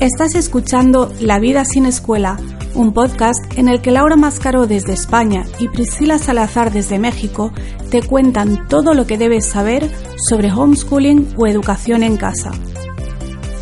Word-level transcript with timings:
Estás 0.00 0.36
escuchando 0.36 1.12
La 1.18 1.40
vida 1.40 1.64
sin 1.64 1.84
escuela, 1.84 2.36
un 2.76 2.94
podcast 2.94 3.40
en 3.56 3.68
el 3.68 3.82
que 3.82 3.90
Laura 3.90 4.14
Mascaro 4.14 4.68
desde 4.68 4.92
España 4.92 5.44
y 5.58 5.66
Priscila 5.66 6.18
Salazar 6.18 6.72
desde 6.72 7.00
México 7.00 7.52
te 7.90 8.02
cuentan 8.02 8.68
todo 8.68 8.94
lo 8.94 9.08
que 9.08 9.18
debes 9.18 9.46
saber 9.46 9.90
sobre 10.28 10.52
homeschooling 10.52 11.34
o 11.36 11.48
educación 11.48 12.04
en 12.04 12.16
casa. 12.16 12.52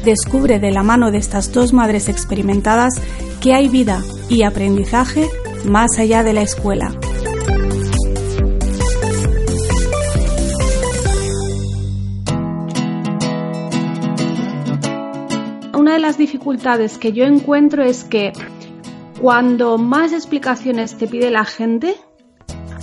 Descubre 0.04 0.58
de 0.58 0.72
la 0.72 0.82
mano 0.82 1.10
de 1.10 1.16
estas 1.16 1.52
dos 1.52 1.72
madres 1.72 2.10
experimentadas 2.10 3.00
que 3.40 3.54
hay 3.54 3.68
vida 3.68 4.04
y 4.28 4.42
aprendizaje 4.42 5.30
más 5.64 5.98
allá 5.98 6.22
de 6.22 6.34
la 6.34 6.42
escuela. 6.42 6.92
De 15.96 16.02
las 16.02 16.18
dificultades 16.18 16.98
que 16.98 17.12
yo 17.12 17.24
encuentro 17.24 17.82
es 17.82 18.04
que 18.04 18.34
cuando 19.18 19.78
más 19.78 20.12
explicaciones 20.12 20.98
te 20.98 21.06
pide 21.06 21.30
la 21.30 21.46
gente, 21.46 21.96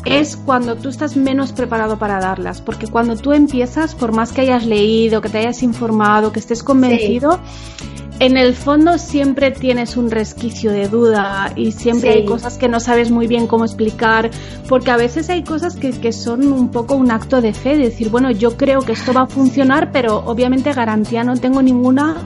es 0.03 0.35
cuando 0.35 0.75
tú 0.75 0.89
estás 0.89 1.15
menos 1.15 1.51
preparado 1.51 1.99
para 1.99 2.19
darlas, 2.19 2.59
porque 2.61 2.87
cuando 2.87 3.15
tú 3.15 3.31
empiezas, 3.31 3.93
por 3.93 4.13
más 4.13 4.31
que 4.31 4.41
hayas 4.41 4.65
leído, 4.65 5.21
que 5.21 5.29
te 5.29 5.37
hayas 5.37 5.61
informado, 5.61 6.31
que 6.31 6.39
estés 6.39 6.63
convencido, 6.63 7.39
en 8.19 8.35
el 8.35 8.55
fondo 8.55 8.97
siempre 8.97 9.51
tienes 9.51 9.95
un 9.95 10.09
resquicio 10.09 10.71
de 10.71 10.87
duda 10.87 11.53
y 11.55 11.71
siempre 11.71 12.13
Sí. 12.13 12.17
hay 12.19 12.25
cosas 12.25 12.57
que 12.57 12.67
no 12.67 12.79
sabes 12.79 13.11
muy 13.11 13.27
bien 13.27 13.45
cómo 13.45 13.63
explicar, 13.63 14.31
porque 14.67 14.89
a 14.89 14.97
veces 14.97 15.29
hay 15.29 15.43
cosas 15.43 15.75
que, 15.75 15.91
que 15.91 16.11
son 16.11 16.51
un 16.51 16.69
poco 16.69 16.95
un 16.95 17.11
acto 17.11 17.41
de 17.41 17.53
fe, 17.53 17.77
de 17.77 17.85
decir, 17.85 18.09
bueno, 18.09 18.31
yo 18.31 18.57
creo 18.57 18.81
que 18.81 18.93
esto 18.93 19.13
va 19.13 19.21
a 19.21 19.27
funcionar, 19.27 19.91
pero 19.91 20.17
obviamente 20.25 20.73
garantía 20.73 21.23
no 21.23 21.37
tengo 21.37 21.61
ninguna. 21.61 22.25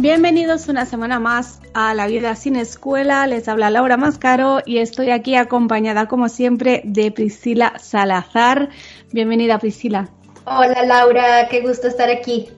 Bienvenidos 0.00 0.68
una 0.68 0.86
semana 0.86 1.18
más 1.18 1.60
a 1.74 1.92
La 1.92 2.06
Vida 2.06 2.36
sin 2.36 2.54
Escuela. 2.54 3.26
Les 3.26 3.48
habla 3.48 3.68
Laura 3.68 3.96
Mascaro 3.96 4.60
y 4.64 4.78
estoy 4.78 5.10
aquí 5.10 5.34
acompañada, 5.34 6.06
como 6.06 6.28
siempre, 6.28 6.82
de 6.84 7.10
Priscila 7.10 7.80
Salazar. 7.80 8.68
Bienvenida, 9.10 9.58
Priscila. 9.58 10.08
Hola 10.44 10.84
Laura, 10.84 11.48
qué 11.48 11.62
gusto 11.62 11.88
estar 11.88 12.10
aquí. 12.10 12.48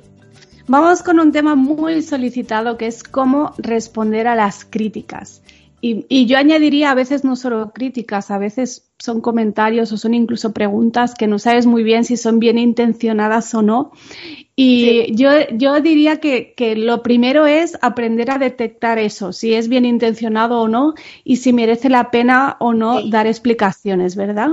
Vamos 0.66 1.02
con 1.02 1.18
un 1.18 1.32
tema 1.32 1.54
muy 1.54 2.02
solicitado 2.02 2.76
que 2.76 2.88
es 2.88 3.02
cómo 3.02 3.54
responder 3.56 4.28
a 4.28 4.34
las 4.34 4.66
críticas. 4.66 5.42
Y, 5.82 6.04
y 6.10 6.26
yo 6.26 6.36
añadiría 6.38 6.90
a 6.90 6.94
veces 6.94 7.24
no 7.24 7.36
solo 7.36 7.72
críticas, 7.72 8.30
a 8.30 8.38
veces 8.38 8.90
son 8.98 9.20
comentarios 9.22 9.92
o 9.92 9.96
son 9.96 10.12
incluso 10.14 10.52
preguntas 10.52 11.14
que 11.14 11.26
no 11.26 11.38
sabes 11.38 11.64
muy 11.66 11.82
bien 11.82 12.04
si 12.04 12.16
son 12.18 12.38
bien 12.38 12.58
intencionadas 12.58 13.54
o 13.54 13.62
no. 13.62 13.92
Y 14.56 15.06
Sí. 15.06 15.14
yo, 15.16 15.30
yo 15.52 15.80
diría 15.80 16.20
que, 16.20 16.54
que 16.54 16.76
lo 16.76 17.02
primero 17.02 17.46
es 17.46 17.78
aprender 17.82 18.30
a 18.30 18.38
detectar 18.38 18.98
eso, 18.98 19.32
si 19.32 19.54
es 19.54 19.68
bien 19.68 19.84
intencionado 19.86 20.60
o 20.60 20.68
no 20.68 20.94
y 21.24 21.36
si 21.36 21.52
merece 21.52 21.88
la 21.88 22.10
pena 22.10 22.56
o 22.60 22.74
no 22.74 23.00
Sí. 23.00 23.10
dar 23.10 23.26
explicaciones, 23.26 24.16
¿verdad? 24.16 24.50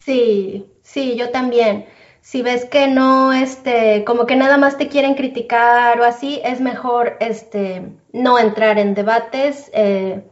Sí, 0.00 0.66
sí, 0.82 1.16
yo 1.16 1.30
también. 1.30 1.86
Si 2.20 2.42
ves 2.42 2.64
que 2.64 2.88
no, 2.88 3.32
este, 3.32 4.04
como 4.04 4.26
que 4.26 4.36
nada 4.36 4.56
más 4.58 4.78
te 4.78 4.88
quieren 4.88 5.14
criticar 5.14 6.00
o 6.00 6.04
así, 6.04 6.40
es 6.44 6.60
mejor, 6.60 7.16
este, 7.20 7.82
no 8.12 8.38
entrar 8.38 8.78
en 8.78 8.94
debates. 8.94 9.70
eh, 9.74 10.22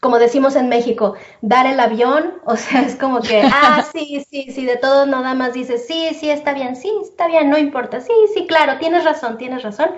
como 0.00 0.18
decimos 0.18 0.56
en 0.56 0.68
México, 0.68 1.14
dar 1.42 1.66
el 1.66 1.78
avión, 1.78 2.40
o 2.44 2.56
sea, 2.56 2.82
es 2.82 2.96
como 2.96 3.20
que, 3.20 3.42
ah, 3.42 3.84
sí, 3.92 4.24
sí, 4.28 4.50
sí, 4.50 4.64
de 4.64 4.76
todo 4.76 5.06
nada 5.06 5.34
más 5.34 5.52
dices, 5.52 5.86
sí, 5.86 6.08
sí, 6.18 6.30
está 6.30 6.52
bien, 6.52 6.76
sí, 6.76 6.92
está 7.02 7.26
bien, 7.26 7.50
no 7.50 7.58
importa, 7.58 8.00
sí, 8.00 8.12
sí, 8.34 8.46
claro, 8.46 8.78
tienes 8.78 9.04
razón, 9.04 9.38
tienes 9.38 9.62
razón, 9.62 9.90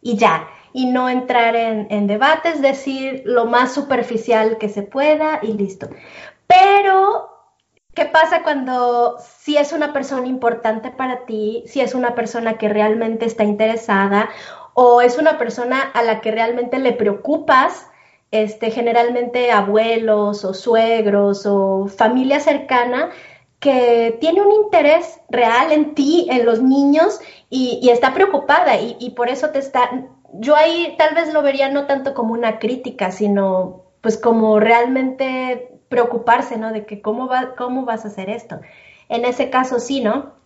y 0.00 0.16
ya, 0.16 0.48
y 0.72 0.86
no 0.86 1.08
entrar 1.08 1.56
en, 1.56 1.88
en 1.90 2.06
debates, 2.06 2.62
decir 2.62 3.22
lo 3.26 3.46
más 3.46 3.74
superficial 3.74 4.56
que 4.58 4.68
se 4.68 4.82
pueda 4.82 5.40
y 5.42 5.52
listo. 5.52 5.88
Pero 6.46 7.30
¿Qué 7.94 8.04
pasa 8.04 8.42
cuando 8.44 9.18
si 9.18 9.56
es 9.56 9.72
una 9.72 9.92
persona 9.92 10.26
importante 10.28 10.90
para 10.90 11.26
ti, 11.26 11.64
si 11.66 11.80
es 11.80 11.94
una 11.94 12.14
persona 12.14 12.56
que 12.56 12.68
realmente 12.68 13.26
está 13.26 13.42
interesada 13.42 14.30
o 14.74 15.00
es 15.00 15.18
una 15.18 15.38
persona 15.38 15.82
a 15.82 16.02
la 16.02 16.20
que 16.20 16.30
realmente 16.30 16.78
le 16.78 16.92
preocupas? 16.92 17.89
Este, 18.30 18.70
generalmente 18.70 19.50
abuelos 19.50 20.44
o 20.44 20.54
suegros 20.54 21.46
o 21.46 21.88
familia 21.88 22.38
cercana 22.38 23.10
que 23.58 24.16
tiene 24.20 24.40
un 24.40 24.52
interés 24.52 25.20
real 25.28 25.72
en 25.72 25.94
ti, 25.94 26.28
en 26.30 26.46
los 26.46 26.62
niños 26.62 27.20
y, 27.50 27.88
está 27.90 28.14
preocupada 28.14 28.76
y, 28.76 28.96
y 29.00 29.10
por 29.10 29.28
eso 29.28 29.50
te 29.50 29.58
está, 29.58 29.90
yo 30.32 30.56
ahí 30.56 30.94
tal 30.96 31.14
vez 31.14 31.32
lo 31.32 31.42
vería 31.42 31.68
no 31.68 31.86
tanto 31.86 32.14
como 32.14 32.32
una 32.32 32.58
crítica, 32.58 33.10
sino 33.10 33.82
pues 34.00 34.16
como 34.16 34.60
realmente 34.60 35.70
preocuparse, 35.88 36.56
¿no? 36.56 36.72
De 36.72 36.86
que 36.86 37.02
cómo 37.02 37.26
va, 37.26 37.54
cómo 37.56 37.84
vas 37.84 38.04
a 38.04 38.08
hacer 38.08 38.30
esto. 38.30 38.60
En 39.08 39.24
ese 39.24 39.50
caso 39.50 39.80
sí, 39.80 40.00
¿no? 40.00 40.39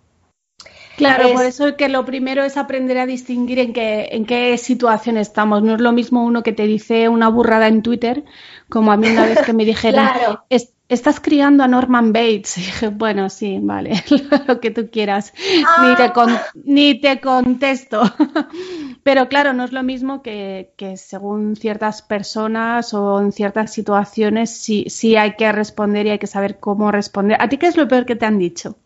Claro, 0.97 1.27
Es- 1.29 1.33
por 1.33 1.45
eso 1.45 1.77
que 1.77 1.89
lo 1.89 2.05
primero 2.05 2.45
es 2.45 2.57
aprender 2.57 2.99
a 2.99 3.07
distinguir 3.07 3.59
en 3.59 3.73
qué, 3.73 4.09
en 4.13 4.25
qué 4.27 4.57
situación 4.59 5.17
estamos. 5.17 5.63
No 5.63 5.75
es 5.75 5.81
lo 5.81 5.93
mismo 5.93 6.25
uno 6.25 6.43
que 6.43 6.53
te 6.53 6.67
dice 6.67 7.09
una 7.09 7.29
burrada 7.29 7.69
en 7.69 7.83
Twitter, 7.83 8.25
como 8.69 8.93
a 8.93 8.97
mí 8.97 9.09
una 9.09 9.27
vez 9.27 9.43
que 9.43 9.53
me 9.53 9.65
dijeron, 9.73 10.07
Claro. 10.07 10.45
"Es- 10.51 10.73
estás 10.89 11.19
criando 11.19 11.65
a 11.65 11.69
Norman 11.69 12.13
Bates. 12.13 12.57
Y 12.59 12.61
dije, 12.61 12.89
bueno, 12.89 13.29
sí, 13.31 13.59
vale, 13.61 14.05
lo 14.49 14.61
que 14.61 14.71
tú 14.71 14.89
quieras. 14.91 15.33
Ni, 15.83 15.95
te 15.97 16.13
con- 16.13 16.39
ni 16.65 17.01
te 17.01 17.21
contesto. 17.21 18.03
Pero 19.03 19.29
claro, 19.29 19.53
no 19.53 19.65
es 19.65 19.73
lo 19.73 19.83
mismo 19.83 20.23
que, 20.23 20.73
que 20.77 20.97
según 20.97 21.57
ciertas 21.57 22.03
personas 22.03 22.95
o 22.95 23.21
en 23.21 23.33
ciertas 23.33 23.73
situaciones 23.73 24.51
sí, 24.51 24.87
sí 24.89 25.17
hay 25.17 25.35
que 25.37 25.51
responder 25.53 26.07
y 26.07 26.11
hay 26.11 26.19
que 26.19 26.27
saber 26.27 26.59
cómo 26.61 26.91
responder. 26.93 27.37
¿A 27.41 27.49
ti 27.49 27.59
qué 27.59 27.67
es 27.67 27.77
lo 27.77 27.89
peor 27.89 28.07
que 28.07 28.17
te 28.17 28.27
han 28.27 28.39
dicho? 28.39 28.77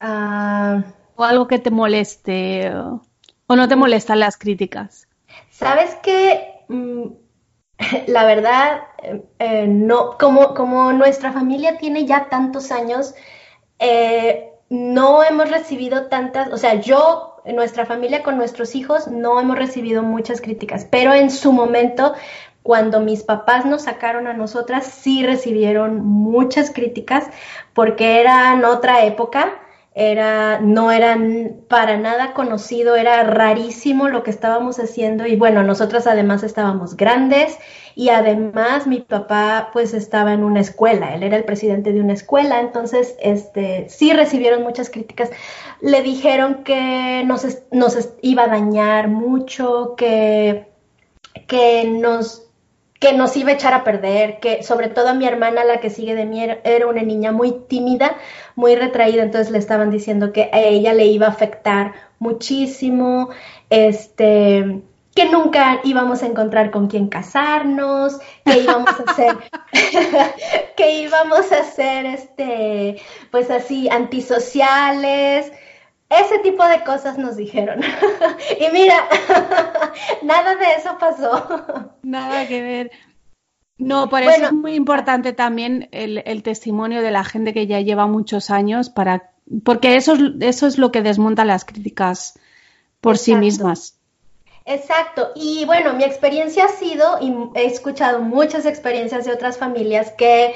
Ah, 0.00 0.82
o 1.20 1.24
algo 1.24 1.46
que 1.46 1.58
te 1.58 1.70
moleste 1.70 2.72
o, 2.74 3.02
no 3.54 3.68
te 3.68 3.76
molestan 3.76 4.20
las 4.20 4.38
críticas. 4.38 5.06
¿Sabes 5.50 5.96
qué? 6.02 6.64
Mm, 6.68 7.08
La 8.06 8.24
verdad, 8.24 8.82
eh, 9.02 9.22
eh, 9.38 9.66
no, 9.66 10.16
como, 10.18 10.54
como 10.54 10.92
nuestra 10.94 11.30
familia 11.32 11.76
tiene 11.76 12.06
ya 12.06 12.30
tantos 12.30 12.72
años, 12.72 13.14
eh, 13.78 14.50
no 14.70 15.22
hemos 15.22 15.50
recibido 15.50 16.06
tantas, 16.06 16.52
o 16.52 16.56
sea, 16.56 16.74
yo, 16.80 17.36
nuestra 17.44 17.84
familia 17.84 18.22
con 18.22 18.38
nuestros 18.38 18.74
hijos, 18.74 19.08
no 19.08 19.38
hemos 19.40 19.58
recibido 19.58 20.02
muchas 20.02 20.40
críticas, 20.40 20.86
pero 20.90 21.12
en 21.12 21.30
su 21.30 21.52
momento, 21.52 22.14
cuando 22.62 23.00
mis 23.00 23.24
papás 23.24 23.66
nos 23.66 23.82
sacaron 23.82 24.26
a 24.26 24.32
nosotras, 24.32 24.86
sí 24.86 25.26
recibieron 25.26 26.02
muchas 26.02 26.70
críticas 26.70 27.26
porque 27.74 28.20
eran 28.20 28.64
otra 28.64 29.04
época. 29.04 29.59
Era, 29.92 30.60
no 30.60 30.92
eran 30.92 31.62
para 31.68 31.96
nada 31.96 32.32
conocido, 32.32 32.94
era 32.94 33.24
rarísimo 33.24 34.08
lo 34.08 34.22
que 34.22 34.30
estábamos 34.30 34.78
haciendo. 34.78 35.26
Y 35.26 35.36
bueno, 35.36 35.62
nosotras 35.62 36.06
además 36.06 36.42
estábamos 36.44 36.96
grandes 36.96 37.58
y 37.94 38.10
además 38.10 38.86
mi 38.86 39.00
papá 39.00 39.70
pues 39.72 39.94
estaba 39.94 40.32
en 40.32 40.44
una 40.44 40.60
escuela, 40.60 41.14
él 41.14 41.22
era 41.22 41.36
el 41.36 41.44
presidente 41.44 41.92
de 41.92 42.00
una 42.00 42.12
escuela, 42.12 42.60
entonces 42.60 43.16
este 43.20 43.88
sí 43.88 44.12
recibieron 44.12 44.62
muchas 44.62 44.90
críticas. 44.90 45.30
Le 45.80 46.02
dijeron 46.02 46.62
que 46.64 47.24
nos, 47.26 47.46
nos 47.72 48.10
iba 48.22 48.44
a 48.44 48.48
dañar 48.48 49.08
mucho, 49.08 49.94
que, 49.96 50.68
que 51.46 51.84
nos 51.84 52.49
que 53.00 53.14
nos 53.14 53.34
iba 53.36 53.50
a 53.50 53.54
echar 53.54 53.72
a 53.72 53.82
perder, 53.82 54.40
que 54.40 54.62
sobre 54.62 54.88
todo 54.88 55.08
a 55.08 55.14
mi 55.14 55.26
hermana, 55.26 55.64
la 55.64 55.80
que 55.80 55.88
sigue 55.88 56.14
de 56.14 56.26
mí, 56.26 56.44
era, 56.44 56.86
una 56.86 57.02
niña 57.02 57.32
muy 57.32 57.52
tímida, 57.66 58.16
muy 58.56 58.76
retraída, 58.76 59.22
entonces 59.22 59.50
le 59.50 59.58
estaban 59.58 59.90
diciendo 59.90 60.32
que 60.32 60.50
a 60.52 60.60
ella 60.60 60.92
le 60.92 61.06
iba 61.06 61.26
a 61.26 61.30
afectar 61.30 61.94
muchísimo, 62.18 63.30
este, 63.70 64.82
que 65.14 65.24
nunca 65.30 65.80
íbamos 65.82 66.22
a 66.22 66.26
encontrar 66.26 66.70
con 66.70 66.88
quién 66.88 67.08
casarnos, 67.08 68.18
que 68.44 68.58
íbamos 68.58 68.90
a 68.90 69.10
hacer, 69.10 69.38
que 70.76 71.00
íbamos 71.00 71.50
a 71.52 71.64
ser, 71.64 72.04
este, 72.04 73.00
pues 73.30 73.50
así, 73.50 73.88
antisociales. 73.88 75.50
Ese 76.10 76.40
tipo 76.40 76.66
de 76.66 76.82
cosas 76.82 77.18
nos 77.18 77.36
dijeron. 77.36 77.80
y 78.60 78.72
mira, 78.72 79.08
nada 80.22 80.56
de 80.56 80.66
eso 80.76 80.98
pasó. 80.98 81.94
Nada 82.02 82.48
que 82.48 82.60
ver. 82.60 82.90
No, 83.78 84.10
por 84.10 84.22
eso 84.22 84.46
es 84.46 84.52
muy 84.52 84.74
importante 84.74 85.32
también 85.32 85.88
el, 85.92 86.42
testimonio 86.42 87.00
de 87.00 87.12
la 87.12 87.24
gente 87.24 87.54
que 87.54 87.66
ya 87.66 87.80
lleva 87.80 88.06
muchos 88.06 88.50
años 88.50 88.90
para, 88.90 89.30
porque 89.64 89.96
eso, 89.96 90.14
eso 90.40 90.66
es 90.66 90.76
lo 90.76 90.92
que 90.92 91.00
desmonta 91.00 91.46
las 91.46 91.64
críticas 91.64 92.38
por 93.00 93.16
sí 93.16 93.34
mismas. 93.36 93.98
Exacto. 94.66 95.30
Y 95.34 95.64
bueno, 95.64 95.94
mi 95.94 96.04
experiencia 96.04 96.66
ha 96.66 96.68
sido, 96.68 97.18
y 97.22 97.32
he 97.54 97.64
escuchado 97.64 98.20
muchas 98.20 98.66
experiencias 98.66 99.24
de 99.24 99.32
otras 99.32 99.56
familias, 99.56 100.12
que 100.12 100.54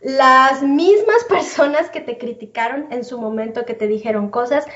las 0.00 0.62
mismas 0.62 1.24
personas 1.24 1.90
que 1.90 2.00
te 2.00 2.18
criticaron 2.18 2.86
en 2.90 3.04
su 3.04 3.18
momento, 3.18 3.64
que 3.64 3.74
te 3.74 3.86
dijeron 3.86 4.30
cosas, 4.30 4.66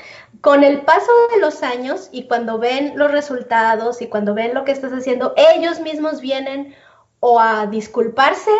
con 0.41 0.63
el 0.63 0.81
paso 0.81 1.11
de 1.33 1.39
los 1.39 1.63
años 1.63 2.09
y 2.11 2.27
cuando 2.27 2.57
ven 2.57 2.93
los 2.95 3.11
resultados 3.11 4.01
y 4.01 4.07
cuando 4.07 4.33
ven 4.33 4.53
lo 4.53 4.63
que 4.63 4.71
estás 4.71 4.91
haciendo, 4.91 5.33
ellos 5.37 5.79
mismos 5.79 6.21
vienen 6.21 6.75
o 7.19 7.39
a 7.39 7.67
disculparse 7.67 8.51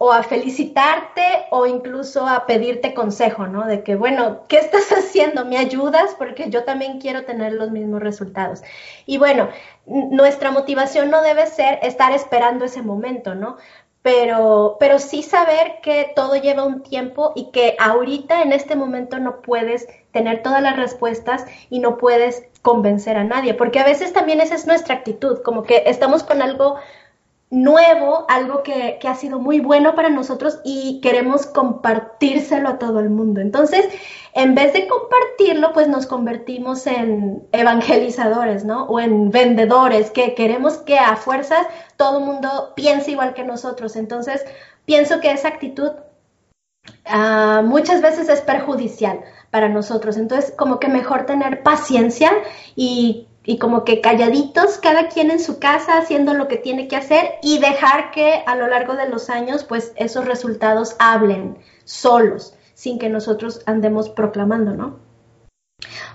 o 0.00 0.12
a 0.12 0.22
felicitarte 0.22 1.46
o 1.50 1.66
incluso 1.66 2.26
a 2.26 2.46
pedirte 2.46 2.94
consejo, 2.94 3.48
¿no? 3.48 3.66
De 3.66 3.82
que, 3.82 3.96
bueno, 3.96 4.44
¿qué 4.48 4.58
estás 4.58 4.90
haciendo? 4.96 5.44
¿Me 5.44 5.58
ayudas? 5.58 6.14
Porque 6.16 6.50
yo 6.50 6.64
también 6.64 7.00
quiero 7.00 7.24
tener 7.24 7.52
los 7.52 7.72
mismos 7.72 8.00
resultados. 8.00 8.62
Y 9.06 9.18
bueno, 9.18 9.48
nuestra 9.86 10.52
motivación 10.52 11.10
no 11.10 11.20
debe 11.22 11.46
ser 11.48 11.80
estar 11.82 12.12
esperando 12.12 12.64
ese 12.64 12.82
momento, 12.82 13.34
¿no? 13.34 13.56
Pero, 14.08 14.78
pero 14.80 14.98
sí 15.00 15.22
saber 15.22 15.80
que 15.82 16.12
todo 16.16 16.36
lleva 16.36 16.64
un 16.64 16.82
tiempo 16.82 17.34
y 17.36 17.50
que 17.50 17.76
ahorita 17.78 18.40
en 18.40 18.52
este 18.52 18.74
momento 18.74 19.18
no 19.18 19.42
puedes 19.42 19.86
tener 20.12 20.42
todas 20.42 20.62
las 20.62 20.76
respuestas 20.76 21.44
y 21.68 21.80
no 21.80 21.98
puedes 21.98 22.46
convencer 22.62 23.18
a 23.18 23.24
nadie, 23.24 23.52
porque 23.52 23.80
a 23.80 23.84
veces 23.84 24.14
también 24.14 24.40
esa 24.40 24.54
es 24.54 24.66
nuestra 24.66 24.94
actitud, 24.94 25.42
como 25.42 25.62
que 25.62 25.82
estamos 25.84 26.22
con 26.22 26.40
algo 26.40 26.76
nuevo, 27.50 28.26
algo 28.28 28.62
que, 28.62 28.98
ha 29.02 29.14
sido 29.14 29.38
muy 29.38 29.60
bueno 29.60 29.94
para 29.94 30.10
nosotros 30.10 30.60
y 30.64 31.00
queremos 31.00 31.46
compartírselo 31.46 32.68
a 32.68 32.78
todo 32.78 33.00
el 33.00 33.08
mundo. 33.08 33.40
Entonces, 33.40 33.86
en 34.34 34.54
vez 34.54 34.72
de 34.74 34.86
compartirlo, 34.86 35.72
pues 35.72 35.88
nos 35.88 36.06
convertimos 36.06 36.86
en 36.86 37.46
evangelizadores, 37.52 38.64
¿no? 38.64 38.84
O 38.84 39.00
en 39.00 39.30
vendedores, 39.30 40.10
que 40.10 40.34
queremos 40.34 40.78
que 40.78 40.98
a 40.98 41.16
fuerzas 41.16 41.66
todo 41.96 42.18
el 42.18 42.24
mundo 42.24 42.72
piense 42.76 43.12
igual 43.12 43.32
que 43.32 43.44
nosotros. 43.44 43.96
Entonces, 43.96 44.44
pienso 44.84 45.20
que 45.20 45.32
esa 45.32 45.48
actitud 45.48 45.92
ah, 47.06 47.62
muchas 47.64 48.02
veces 48.02 48.28
es 48.28 48.42
perjudicial 48.42 49.22
para 49.50 49.70
nosotros. 49.70 50.18
Entonces, 50.18 50.52
como 50.56 50.78
que 50.78 50.88
mejor 50.88 51.24
tener 51.24 51.62
paciencia 51.62 52.30
y 52.76 53.27
y 53.48 53.56
como 53.56 53.82
que 53.82 54.02
calladitos, 54.02 54.76
cada 54.76 55.08
quien 55.08 55.30
en 55.30 55.40
su 55.40 55.58
casa 55.58 55.96
haciendo 55.96 56.34
lo 56.34 56.48
que 56.48 56.58
tiene 56.58 56.86
que 56.86 56.96
hacer 56.96 57.36
y 57.42 57.58
dejar 57.58 58.10
que 58.10 58.42
a 58.46 58.54
lo 58.54 58.66
largo 58.66 58.94
de 58.94 59.08
los 59.08 59.30
años 59.30 59.64
pues 59.64 59.92
esos 59.96 60.26
resultados 60.26 60.96
hablen 60.98 61.56
solos, 61.84 62.52
sin 62.74 62.98
que 62.98 63.08
nosotros 63.08 63.62
andemos 63.64 64.10
proclamando, 64.10 64.74
¿no? 64.74 64.98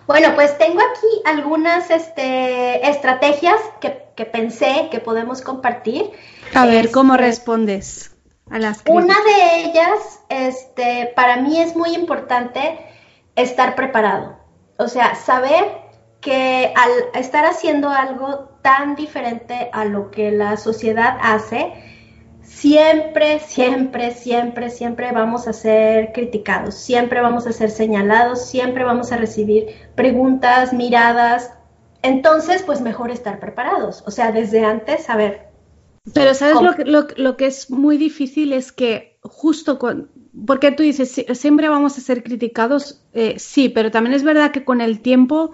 Bueno, 0.05 0.35
pues 0.35 0.59
tengo 0.59 0.79
aquí 0.79 1.07
algunas 1.25 1.89
este, 1.89 2.87
estrategias 2.87 3.59
que, 3.81 4.25
pensé 4.25 4.89
que 4.91 4.99
podemos 4.99 5.41
compartir. 5.41 6.11
A 6.53 6.67
ver, 6.67 6.91
¿cómo 6.91 7.15
este, 7.15 7.25
respondes 7.25 8.15
a 8.51 8.59
las 8.59 8.83
críticas? 8.83 9.05
Una 9.05 9.15
de 9.15 9.55
ellas, 9.63 10.19
este, 10.29 11.11
para 11.15 11.37
mí 11.37 11.59
es 11.59 11.75
muy 11.75 11.95
importante 11.95 12.77
estar 13.35 13.73
preparado. 13.73 14.37
O 14.77 14.87
sea, 14.87 15.15
saber 15.15 15.82
que 16.23 16.73
al 16.75 17.21
estar 17.21 17.45
haciendo 17.45 17.89
algo 17.89 18.49
tan 18.61 18.95
diferente 18.95 19.69
a 19.73 19.85
lo 19.85 20.09
que 20.09 20.31
la 20.31 20.57
sociedad 20.57 21.17
hace, 21.21 21.73
siempre, 22.41 23.39
siempre, 23.39 24.13
siempre, 24.13 24.69
siempre 24.69 25.11
vamos 25.11 25.47
a 25.47 25.53
ser 25.53 26.13
criticados, 26.13 26.75
siempre 26.75 27.21
vamos 27.21 27.45
a 27.45 27.51
ser 27.51 27.69
señalados, 27.69 28.45
siempre 28.45 28.83
vamos 28.83 29.11
a 29.11 29.17
recibir 29.17 29.67
preguntas, 29.95 30.71
miradas. 30.73 31.51
Entonces, 32.01 32.63
pues 32.63 32.81
mejor 32.81 33.11
estar 33.11 33.39
preparados, 33.39 34.03
o 34.05 34.11
sea, 34.11 34.31
desde 34.31 34.63
antes 34.63 35.03
saber. 35.03 35.49
Pero 36.13 36.33
sabes 36.33 36.61
lo 36.61 36.75
que, 37.07 37.15
lo, 37.17 37.37
que, 37.37 37.45
es 37.45 37.69
muy 37.69 37.97
difícil 37.97 38.51
es 38.51 38.73
que 38.73 39.17
justo 39.21 39.79
con, 39.79 40.11
porque 40.45 40.71
tú 40.71 40.83
dices, 40.83 41.23
siempre 41.33 41.69
vamos 41.69 41.97
a 41.97 42.01
ser 42.01 42.23
criticados, 42.23 43.05
eh, 43.13 43.35
sí, 43.39 43.69
pero 43.69 43.89
también 43.89 44.13
es 44.13 44.23
verdad 44.23 44.51
que 44.51 44.65
con 44.65 44.81
el 44.81 44.99
tiempo 44.99 45.53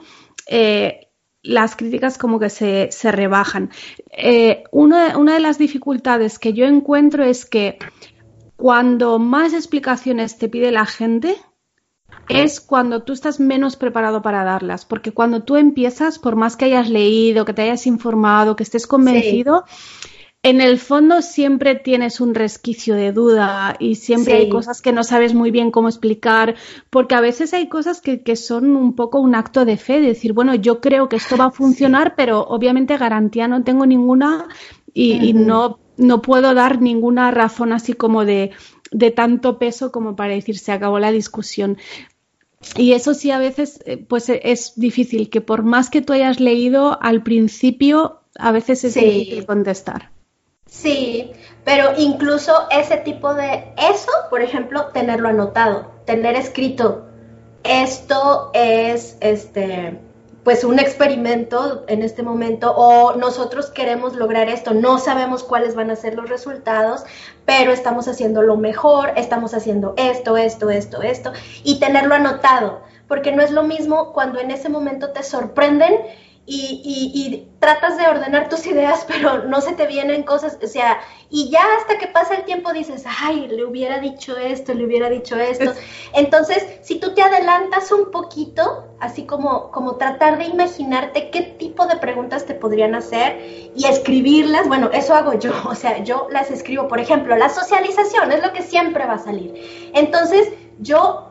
eh, 0.49 1.09
las 1.41 1.75
críticas 1.75 2.17
como 2.17 2.39
que 2.39 2.49
se, 2.49 3.11
rebajan. 3.11 3.69
Eh, 4.11 4.63
una, 4.71 5.13
de 5.15 5.39
las 5.39 5.57
dificultades 5.57 6.39
que 6.39 6.53
yo 6.53 6.65
encuentro 6.65 7.23
es 7.23 7.45
que 7.45 7.77
cuando 8.55 9.19
más 9.19 9.53
explicaciones 9.53 10.37
te 10.37 10.49
pide 10.49 10.71
la 10.71 10.85
gente, 10.85 11.37
es 12.27 12.59
cuando 12.59 13.03
tú 13.03 13.13
estás 13.13 13.39
menos 13.39 13.75
preparado 13.75 14.21
para 14.21 14.43
darlas, 14.43 14.85
porque 14.85 15.11
cuando 15.11 15.43
tú 15.43 15.55
empiezas, 15.55 16.19
por 16.19 16.35
más 16.35 16.57
que 16.57 16.65
hayas 16.65 16.89
leído, 16.89 17.45
que 17.45 17.53
te 17.53 17.61
hayas 17.61 17.87
informado, 17.87 18.55
que 18.55 18.63
estés 18.63 18.85
convencido, 18.85 19.65
en 20.41 20.61
el 20.61 20.79
fondo 20.79 21.21
siempre 21.21 21.75
tienes 21.75 22.21
un 22.21 22.33
resquicio 22.33 22.95
de 22.95 23.11
duda 23.11 23.75
y 23.77 23.95
siempre 23.95 24.35
hay 24.35 24.49
cosas 24.49 24.81
que 24.81 24.93
no 24.93 25.03
sabes 25.03 25.33
muy 25.33 25.51
bien 25.51 25.69
cómo 25.69 25.89
explicar, 25.89 26.55
porque 26.89 27.15
a 27.15 27.21
veces 27.21 27.53
hay 27.53 27.67
cosas 27.67 27.99
que, 27.99 28.35
son 28.37 28.77
un 28.77 28.95
poco 28.95 29.19
un 29.19 29.35
acto 29.35 29.65
de 29.65 29.75
fe, 29.75 29.99
de 29.99 30.07
decir, 30.07 30.31
bueno, 30.31 30.55
yo 30.55 30.79
creo 30.79 31.09
que 31.09 31.17
esto 31.17 31.35
va 31.35 31.45
a 31.45 31.51
funcionar, 31.51 32.15
pero 32.15 32.41
obviamente 32.41 32.97
garantía 32.97 33.49
no 33.49 33.63
tengo 33.63 33.85
ninguna 33.85 34.47
y, 34.93 35.33
no, 35.33 35.79
no 35.97 36.21
puedo 36.21 36.53
dar 36.53 36.81
ninguna 36.81 37.31
razón 37.31 37.73
así 37.73 37.93
como 37.93 38.23
de, 38.23 38.51
de 38.91 39.11
tanto 39.11 39.59
peso 39.59 39.91
como 39.91 40.15
para 40.15 40.33
decir 40.33 40.57
se 40.57 40.71
acabó 40.71 40.99
la 40.99 41.11
discusión. 41.11 41.77
Y 42.77 42.93
eso 42.93 43.13
sí 43.13 43.31
a 43.31 43.39
veces 43.39 43.81
eh, 43.85 43.97
pues 43.97 44.29
es 44.29 44.73
difícil, 44.77 45.29
que 45.29 45.41
por 45.41 45.63
más 45.63 45.89
que 45.89 46.01
tú 46.01 46.13
hayas 46.13 46.39
leído 46.39 46.97
al 47.01 47.23
principio, 47.23 48.21
a 48.37 48.53
veces 48.53 48.85
es 48.85 48.93
difícil 48.95 49.45
contestar. 49.45 50.11
Sí, 50.69 51.31
pero 51.65 51.93
incluso 51.97 52.67
ese 52.69 52.97
tipo 52.97 53.33
de 53.33 53.73
eso, 53.77 54.11
por 54.29 54.41
ejemplo, 54.41 54.87
tenerlo 54.87 55.29
anotado, 55.29 55.91
tener 56.05 56.35
escrito, 56.35 57.05
esto 57.63 58.51
es 58.53 59.17
este 59.19 59.99
pues 60.43 60.63
un 60.63 60.79
experimento 60.79 61.83
en 61.87 62.01
este 62.01 62.23
momento 62.23 62.73
o 62.75 63.13
nosotros 63.15 63.69
queremos 63.69 64.15
lograr 64.15 64.49
esto, 64.49 64.73
no 64.73 64.97
sabemos 64.97 65.43
cuáles 65.43 65.75
van 65.75 65.91
a 65.91 65.95
ser 65.95 66.15
los 66.15 66.29
resultados, 66.29 67.03
pero 67.45 67.71
estamos 67.71 68.07
haciendo 68.07 68.41
lo 68.41 68.55
mejor, 68.55 69.11
estamos 69.17 69.53
haciendo 69.53 69.93
esto, 69.97 70.37
esto, 70.37 70.69
esto, 70.69 71.01
esto 71.01 71.33
y 71.63 71.79
tenerlo 71.79 72.15
anotado, 72.15 72.81
porque 73.07 73.31
no 73.31 73.43
es 73.43 73.51
lo 73.51 73.63
mismo 73.63 74.13
cuando 74.13 74.39
en 74.39 74.49
ese 74.49 74.69
momento 74.69 75.09
te 75.09 75.23
sorprenden 75.23 75.93
y, 76.49 77.45
tratas 77.59 77.97
de 77.97 78.07
ordenar 78.07 78.47
tus 78.47 78.65
ideas, 78.65 79.05
pero 79.07 79.43
no 79.43 79.59
se 79.59 79.73
te 79.73 79.85
vienen 79.85 80.23
cosas, 80.23 80.57
o 80.63 80.67
sea, 80.67 80.99
y 81.29 81.49
ya 81.49 81.61
hasta 81.77 81.97
que 81.97 82.07
pasa 82.07 82.35
el 82.35 82.45
tiempo 82.45 82.71
dices, 82.71 83.03
ay, 83.05 83.47
le 83.49 83.65
hubiera 83.65 83.99
dicho 83.99 84.37
esto, 84.37 84.73
le 84.73 84.85
hubiera 84.85 85.09
dicho 85.09 85.35
esto. 85.35 85.73
Entonces, 86.13 86.65
si 86.81 86.99
tú 86.99 87.13
te 87.13 87.21
adelantas 87.21 87.91
un 87.91 88.11
poquito, 88.11 88.87
así 88.99 89.25
como, 89.25 89.71
como 89.71 89.97
tratar 89.97 90.37
de 90.37 90.45
imaginarte 90.45 91.29
qué 91.29 91.41
tipo 91.41 91.85
de 91.85 91.97
preguntas 91.97 92.45
te 92.45 92.55
podrían 92.55 92.95
hacer 92.95 93.71
y 93.75 93.85
escribirlas, 93.85 94.67
bueno, 94.67 94.89
eso 94.93 95.13
hago 95.13 95.37
yo, 95.37 95.51
o 95.69 95.75
sea, 95.75 96.01
yo 96.03 96.27
las 96.31 96.49
escribo, 96.49 96.87
por 96.87 96.99
ejemplo, 96.99 97.35
la 97.35 97.49
socialización 97.49 98.31
es 98.31 98.41
lo 98.41 98.53
que 98.53 98.63
siempre 98.63 99.05
va 99.05 99.13
a 99.15 99.19
salir. 99.19 99.91
Entonces, 99.93 100.47
yo 100.79 101.25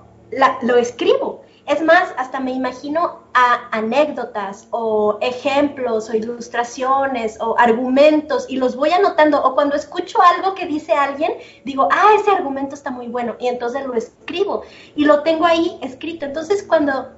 lo 0.62 0.76
escribo 0.76 1.42
es 1.68 1.82
más, 1.82 2.14
hasta 2.16 2.40
me 2.40 2.52
imagino 2.52 3.20
a 3.34 3.68
anécdotas 3.72 4.66
o 4.70 5.18
ejemplos 5.20 6.08
o 6.08 6.16
ilustraciones 6.16 7.36
o 7.40 7.56
argumentos 7.58 8.46
y 8.48 8.56
los 8.56 8.74
voy 8.74 8.90
anotando 8.90 9.42
o 9.42 9.54
cuando 9.54 9.76
escucho 9.76 10.18
algo 10.22 10.54
que 10.54 10.66
dice 10.66 10.94
alguien, 10.94 11.34
digo, 11.64 11.88
ah, 11.92 12.16
ese 12.18 12.30
argumento 12.30 12.74
está 12.74 12.90
muy 12.90 13.08
bueno 13.08 13.36
y 13.38 13.48
entonces 13.48 13.86
lo 13.86 13.94
escribo 13.94 14.62
y 14.96 15.04
lo 15.04 15.22
tengo 15.22 15.44
ahí 15.44 15.78
escrito. 15.82 16.24
Entonces 16.24 16.62
cuando, 16.62 17.10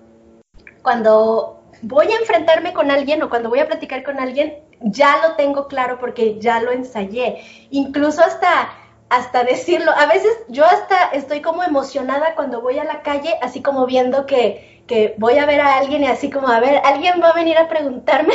cuando 0.83 1.63
voy 1.83 2.11
a 2.11 2.19
enfrentarme 2.19 2.73
con 2.75 2.91
alguien 2.91 3.23
o 3.23 3.31
cuando 3.31 3.51
voy 3.51 3.61
a 3.61 3.69
platicar 3.69 4.03
con 4.03 4.19
alguien, 4.19 4.59
ya 4.81 5.29
lo 5.29 5.37
tengo 5.37 5.69
claro 5.69 5.99
porque 6.01 6.41
ya 6.41 6.61
lo 6.61 6.73
ensayé. 6.73 7.43
Incluso 7.71 8.21
hasta 8.21 8.69
hasta 9.11 9.43
decirlo. 9.45 9.91
A 9.93 10.07
veces 10.07 10.33
yo 10.49 10.65
hasta 10.65 11.11
estoy 11.13 11.43
como 11.43 11.63
emocionada 11.63 12.35
cuando 12.35 12.63
voy 12.63 12.79
a 12.79 12.85
la 12.85 13.03
calle, 13.03 13.35
así 13.43 13.61
como 13.61 13.85
viendo 13.85 14.25
que, 14.25 14.83
que 14.87 15.15
voy 15.19 15.37
a 15.37 15.47
ver 15.47 15.61
a 15.61 15.79
alguien 15.79 16.03
y 16.03 16.07
así 16.07 16.31
como, 16.31 16.49
a 16.49 16.61
ver, 16.61 16.81
alguien 16.85 17.21
va 17.21 17.31
a 17.31 17.35
venir 17.35 17.59
a 17.59 17.69
preguntarme 17.69 18.35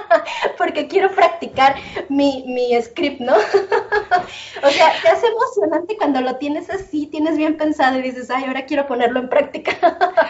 porque 0.58 0.88
quiero 0.88 1.10
practicar 1.14 1.76
mi, 2.08 2.44
mi 2.46 2.80
script, 2.82 3.20
¿no? 3.20 3.34
o 4.62 4.70
sea, 4.70 4.92
te 5.02 5.08
hace 5.08 5.26
emocionante 5.26 5.96
cuando 5.98 6.22
lo 6.22 6.36
tienes 6.36 6.70
así, 6.70 7.06
tienes 7.06 7.36
bien 7.36 7.58
pensado 7.58 7.98
y 7.98 8.02
dices, 8.02 8.30
ay, 8.30 8.44
ahora 8.44 8.64
quiero 8.64 8.86
ponerlo 8.86 9.20
en 9.20 9.28
práctica. 9.28 9.72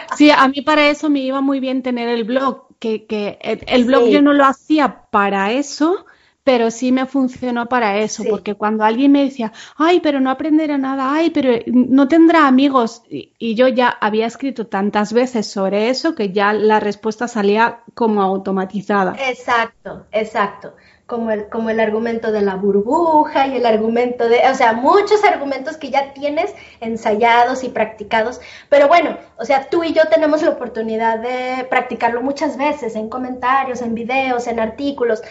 sí, 0.17 0.29
a 0.31 0.47
mí 0.49 0.61
para 0.61 0.89
eso 0.89 1.09
me 1.09 1.21
iba 1.21 1.39
muy 1.39 1.61
bien 1.61 1.81
tener 1.81 2.09
el 2.09 2.25
blog, 2.25 2.67
que, 2.79 3.05
que 3.05 3.39
el, 3.41 3.85
blog 3.85 4.09
yo 4.09 4.21
no 4.21 4.33
lo 4.33 4.43
hacía 4.43 5.03
para 5.11 5.53
eso, 5.53 6.05
pero 6.47 6.71
sí 6.71 6.93
me 6.93 7.05
funcionó 7.05 7.67
para 7.67 7.97
eso, 7.97 8.23
porque 8.29 8.55
cuando 8.55 8.85
alguien 8.85 9.11
me 9.11 9.25
decía, 9.25 9.51
ay, 9.75 9.99
pero 9.99 10.21
no 10.21 10.29
aprenderá 10.29 10.77
nada, 10.77 11.11
ay, 11.11 11.29
pero 11.29 11.51
no 11.65 12.07
tendrá 12.07 12.47
amigos, 12.47 13.03
y, 13.09 13.33
yo 13.55 13.67
ya 13.67 13.89
había 13.89 14.25
escrito 14.25 14.65
tantas 14.65 15.11
veces 15.11 15.45
sobre 15.45 15.89
eso 15.89 16.15
que 16.15 16.31
ya 16.31 16.53
la 16.53 16.79
respuesta 16.79 17.27
salía 17.27 17.81
como 17.95 18.21
automatizada. 18.21 19.17
Exacto, 19.27 20.05
exacto. 20.13 20.73
Como 21.05 21.31
el, 21.31 21.47
como 21.47 21.69
el 21.69 21.79
argumento 21.79 22.33
de 22.33 22.41
la 22.41 22.55
burbuja 22.55 23.47
y 23.47 23.55
el 23.55 23.65
argumento 23.65 24.27
de, 24.27 24.41
o 24.51 24.55
sea, 24.55 24.73
muchos 24.73 25.23
argumentos 25.23 25.77
que 25.77 25.89
ya 25.89 26.11
tienes 26.11 26.53
ensayados 26.81 27.63
y 27.63 27.69
practicados. 27.69 28.41
Pero 28.67 28.89
bueno, 28.89 29.17
o 29.37 29.45
sea, 29.45 29.69
tú 29.69 29.85
y 29.85 29.93
yo 29.93 30.01
tenemos 30.11 30.41
la 30.41 30.49
oportunidad 30.49 31.19
de 31.19 31.63
practicarlo 31.69 32.21
muchas 32.21 32.57
veces 32.57 32.97
en 32.97 33.07
comentarios, 33.07 33.81
en 33.81 33.95
videos, 33.95 34.47
en 34.47 34.59
artículos 34.59 35.21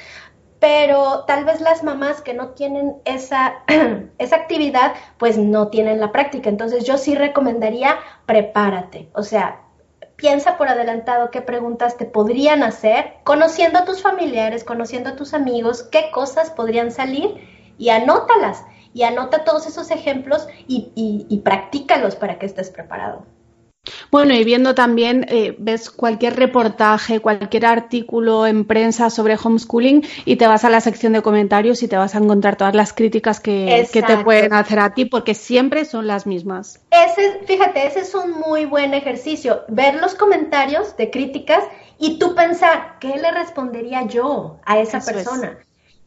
pero 0.58 1.24
tal 1.26 1.44
vez 1.44 1.60
las 1.60 1.82
mamás 1.82 2.22
que 2.22 2.34
no 2.34 2.50
tienen 2.50 2.96
esa, 3.04 3.56
esa 4.18 4.36
actividad, 4.36 4.94
pues 5.18 5.38
no 5.38 5.68
tienen 5.68 6.00
la 6.00 6.12
práctica. 6.12 6.48
Entonces 6.48 6.84
yo 6.84 6.98
sí 6.98 7.14
recomendaría, 7.14 7.96
prepárate, 8.26 9.08
o 9.12 9.22
sea, 9.22 9.60
piensa 10.16 10.56
por 10.56 10.68
adelantado 10.68 11.30
qué 11.30 11.42
preguntas 11.42 11.96
te 11.96 12.06
podrían 12.06 12.62
hacer, 12.62 13.14
conociendo 13.24 13.78
a 13.78 13.84
tus 13.84 14.02
familiares, 14.02 14.64
conociendo 14.64 15.10
a 15.10 15.16
tus 15.16 15.34
amigos, 15.34 15.82
qué 15.84 16.10
cosas 16.12 16.50
podrían 16.50 16.90
salir 16.90 17.74
y 17.78 17.90
anótalas. 17.90 18.64
Y 18.94 19.02
anota 19.02 19.44
todos 19.44 19.66
esos 19.66 19.90
ejemplos 19.90 20.48
y, 20.66 20.90
y, 20.94 21.26
y 21.28 21.40
practícalos 21.40 22.16
para 22.16 22.38
que 22.38 22.46
estés 22.46 22.70
preparado. 22.70 23.26
Bueno, 24.10 24.34
y 24.34 24.44
viendo 24.44 24.74
también, 24.74 25.26
eh, 25.28 25.54
ves 25.58 25.90
cualquier 25.90 26.36
reportaje, 26.36 27.20
cualquier 27.20 27.66
artículo 27.66 28.46
en 28.46 28.64
prensa 28.64 29.10
sobre 29.10 29.36
homeschooling 29.42 30.04
y 30.24 30.36
te 30.36 30.46
vas 30.46 30.64
a 30.64 30.70
la 30.70 30.80
sección 30.80 31.12
de 31.12 31.22
comentarios 31.22 31.82
y 31.82 31.88
te 31.88 31.96
vas 31.96 32.14
a 32.14 32.18
encontrar 32.18 32.56
todas 32.56 32.74
las 32.74 32.92
críticas 32.92 33.40
que, 33.40 33.88
que 33.92 34.02
te 34.02 34.18
pueden 34.18 34.52
hacer 34.52 34.80
a 34.80 34.94
ti, 34.94 35.04
porque 35.04 35.34
siempre 35.34 35.84
son 35.84 36.06
las 36.06 36.26
mismas. 36.26 36.80
Ese, 36.90 37.40
fíjate, 37.46 37.86
ese 37.86 38.00
es 38.00 38.14
un 38.14 38.32
muy 38.32 38.64
buen 38.66 38.94
ejercicio, 38.94 39.62
ver 39.68 39.96
los 39.96 40.14
comentarios 40.14 40.96
de 40.96 41.10
críticas 41.10 41.64
y 41.98 42.18
tú 42.18 42.34
pensar, 42.34 42.96
¿qué 43.00 43.16
le 43.16 43.30
respondería 43.30 44.06
yo 44.06 44.58
a 44.64 44.78
esa 44.78 45.00
persona? 45.00 45.58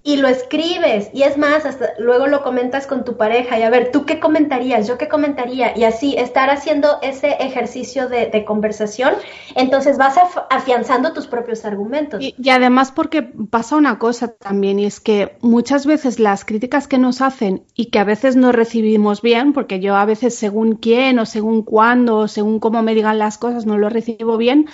Y 0.02 0.16
lo 0.16 0.30
escribes 0.30 1.10
y 1.14 1.24
es 1.24 1.38
más, 1.38 1.66
hasta 1.66 1.90
luego 2.00 2.28
lo 2.28 2.42
comentas 2.42 2.88
con 2.88 3.04
tu 3.04 3.18
pareja 3.18 3.60
y 3.60 3.64
a 3.64 3.70
ver, 3.70 3.92
¿tú 3.92 4.06
qué 4.06 4.20
comentarías? 4.20 4.88
¿Yo 4.88 4.98
qué 4.98 5.10
comentaría? 5.10 5.78
Y 5.78 5.84
así 5.84 6.16
estar 6.18 6.50
haciendo 6.50 7.00
ese 7.02 7.32
ejercicio 7.40 8.08
de, 8.08 8.30
conversación, 8.46 9.14
entonces 9.56 9.98
vas 9.98 10.16
afianzando 10.50 11.12
tus 11.12 11.28
propios 11.28 11.66
argumentos. 11.66 12.22
Y, 12.22 12.34
y, 12.42 12.50
además 12.50 12.92
porque 12.94 13.22
pasa 13.22 13.76
una 13.76 14.00
cosa 14.00 14.30
también 14.30 14.80
y 14.80 14.86
es 14.86 15.02
que 15.02 15.38
muchas 15.42 15.86
veces 15.86 16.20
las 16.20 16.46
críticas 16.46 16.88
que 16.88 16.98
nos 16.98 17.22
hacen 17.22 17.64
y 17.76 17.88
que 17.88 18.00
a 18.00 18.06
veces 18.06 18.38
no 18.38 18.54
recibimos 18.54 19.22
bien, 19.22 19.52
porque 19.52 19.82
yo 19.82 19.98
a 19.98 20.06
veces 20.06 20.34
según 20.34 20.78
quién 20.78 21.20
o 21.20 21.26
según 21.26 21.64
cuándo 21.64 22.18
o 22.20 22.28
según 22.30 22.60
cómo 22.60 22.82
me 22.82 22.96
digan 22.96 23.20
las 23.20 23.38
cosas 23.38 23.66
no 23.66 23.78
lo 23.78 23.90
recibo 23.90 24.38
bien, 24.38 24.70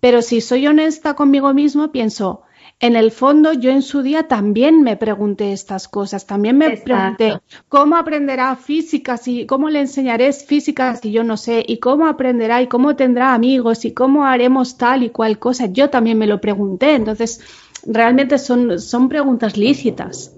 pero 0.00 0.20
si 0.22 0.40
soy 0.40 0.66
honesta 0.66 1.14
conmigo 1.14 1.54
mismo 1.54 1.90
pienso, 1.90 2.42
en 2.80 2.94
el 2.94 3.10
fondo 3.10 3.52
yo 3.52 3.70
en 3.70 3.82
su 3.82 4.02
día 4.02 4.28
también 4.28 4.82
me 4.82 4.96
pregunté 4.96 5.52
estas 5.52 5.88
cosas, 5.88 6.26
también 6.26 6.58
me 6.58 6.76
pregunté 6.76 7.40
cómo 7.68 7.96
aprenderá 7.96 8.54
física 8.54 9.16
si 9.16 9.46
cómo 9.46 9.68
le 9.68 9.80
enseñaré 9.80 10.32
física 10.32 10.94
si 10.94 11.10
yo 11.10 11.24
no 11.24 11.36
sé 11.36 11.64
y 11.66 11.78
cómo 11.78 12.06
aprenderá 12.06 12.62
y 12.62 12.68
cómo 12.68 12.94
tendrá 12.94 13.34
amigos 13.34 13.84
y 13.84 13.92
cómo 13.92 14.24
haremos 14.24 14.78
tal 14.78 15.02
y 15.02 15.10
cual 15.10 15.38
cosa. 15.38 15.66
Yo 15.66 15.90
también 15.90 16.18
me 16.18 16.26
lo 16.26 16.40
pregunté, 16.40 16.94
entonces 16.94 17.40
realmente 17.84 18.38
son 18.38 18.78
son 18.78 19.08
preguntas 19.08 19.56
lícitas. 19.56 20.32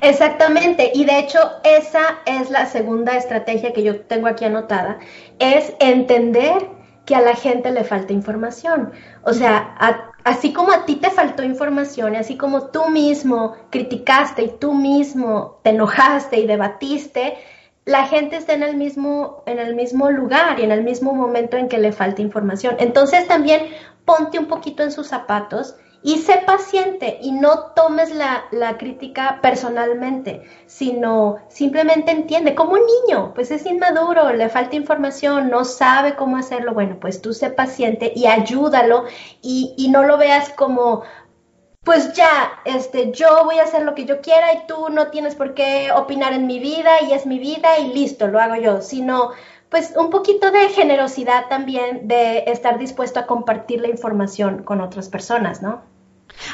Exactamente, 0.00 0.92
y 0.94 1.04
de 1.04 1.18
hecho 1.18 1.38
esa 1.64 2.20
es 2.24 2.50
la 2.50 2.66
segunda 2.66 3.16
estrategia 3.16 3.72
que 3.72 3.82
yo 3.82 4.00
tengo 4.00 4.28
aquí 4.28 4.44
anotada, 4.44 4.98
es 5.38 5.74
entender 5.80 6.68
que 7.04 7.16
a 7.16 7.20
la 7.20 7.34
gente 7.34 7.72
le 7.72 7.84
falta 7.84 8.12
información. 8.12 8.92
O 9.24 9.32
sea, 9.32 9.74
así 10.24 10.52
como 10.52 10.72
a 10.72 10.84
ti 10.84 10.96
te 10.96 11.10
faltó 11.10 11.42
información, 11.42 12.16
así 12.16 12.36
como 12.36 12.68
tú 12.68 12.88
mismo 12.88 13.56
criticaste 13.70 14.42
y 14.42 14.48
tú 14.58 14.74
mismo 14.74 15.60
te 15.62 15.70
enojaste 15.70 16.38
y 16.38 16.46
debatiste, 16.46 17.36
la 17.84 18.06
gente 18.06 18.36
está 18.36 18.52
en 18.52 18.62
el 18.62 18.76
mismo, 18.76 19.42
en 19.46 19.58
el 19.58 19.74
mismo 19.74 20.10
lugar 20.10 20.60
y 20.60 20.62
en 20.62 20.72
el 20.72 20.84
mismo 20.84 21.14
momento 21.14 21.56
en 21.56 21.68
que 21.68 21.78
le 21.78 21.92
falta 21.92 22.22
información. 22.22 22.76
Entonces 22.78 23.26
también 23.26 23.62
ponte 24.04 24.38
un 24.38 24.46
poquito 24.46 24.82
en 24.82 24.92
sus 24.92 25.08
zapatos 25.08 25.76
y 26.02 26.18
sé 26.18 26.42
paciente 26.44 27.18
y 27.20 27.32
no 27.32 27.72
tomes 27.76 28.12
la, 28.14 28.76
crítica 28.78 29.38
personalmente, 29.42 30.42
sino 30.66 31.38
simplemente 31.48 32.10
entiende, 32.10 32.54
como 32.54 32.72
un 32.72 32.82
niño, 32.86 33.32
pues 33.34 33.50
es 33.50 33.66
inmaduro, 33.66 34.32
le 34.32 34.48
falta 34.48 34.76
información, 34.76 35.50
no 35.50 35.64
sabe 35.64 36.16
cómo 36.16 36.36
hacerlo, 36.36 36.74
bueno, 36.74 36.96
pues 37.00 37.20
tú 37.20 37.32
sé 37.32 37.50
paciente 37.50 38.12
y 38.16 38.26
ayúdalo 38.26 39.04
y, 39.42 39.74
y 39.76 39.88
no 39.90 40.02
lo 40.02 40.16
veas 40.16 40.50
como, 40.50 41.02
pues 41.84 42.12
ya, 42.14 42.60
este, 42.64 43.12
yo 43.12 43.44
voy 43.44 43.58
a 43.58 43.64
hacer 43.64 43.82
lo 43.82 43.94
que 43.94 44.04
yo 44.04 44.20
quiera 44.20 44.52
y 44.54 44.66
tú 44.66 44.88
no 44.88 45.08
tienes 45.08 45.34
por 45.34 45.54
qué 45.54 45.90
opinar 45.92 46.32
en 46.32 46.46
mi 46.46 46.58
vida 46.58 47.02
y 47.02 47.12
es 47.12 47.26
mi 47.26 47.38
vida 47.38 47.78
y 47.78 47.92
listo, 47.92 48.28
lo 48.28 48.40
hago 48.40 48.56
yo, 48.56 48.82
sino 48.82 49.30
pues 49.68 49.94
un 49.96 50.10
poquito 50.10 50.50
de 50.50 50.68
generosidad 50.68 51.48
también 51.48 52.06
de 52.06 52.44
estar 52.46 52.78
dispuesto 52.78 53.20
a 53.20 53.26
compartir 53.26 53.80
la 53.80 53.88
información 53.88 54.64
con 54.64 54.80
otras 54.80 55.08
personas, 55.08 55.62
¿no? 55.62 55.91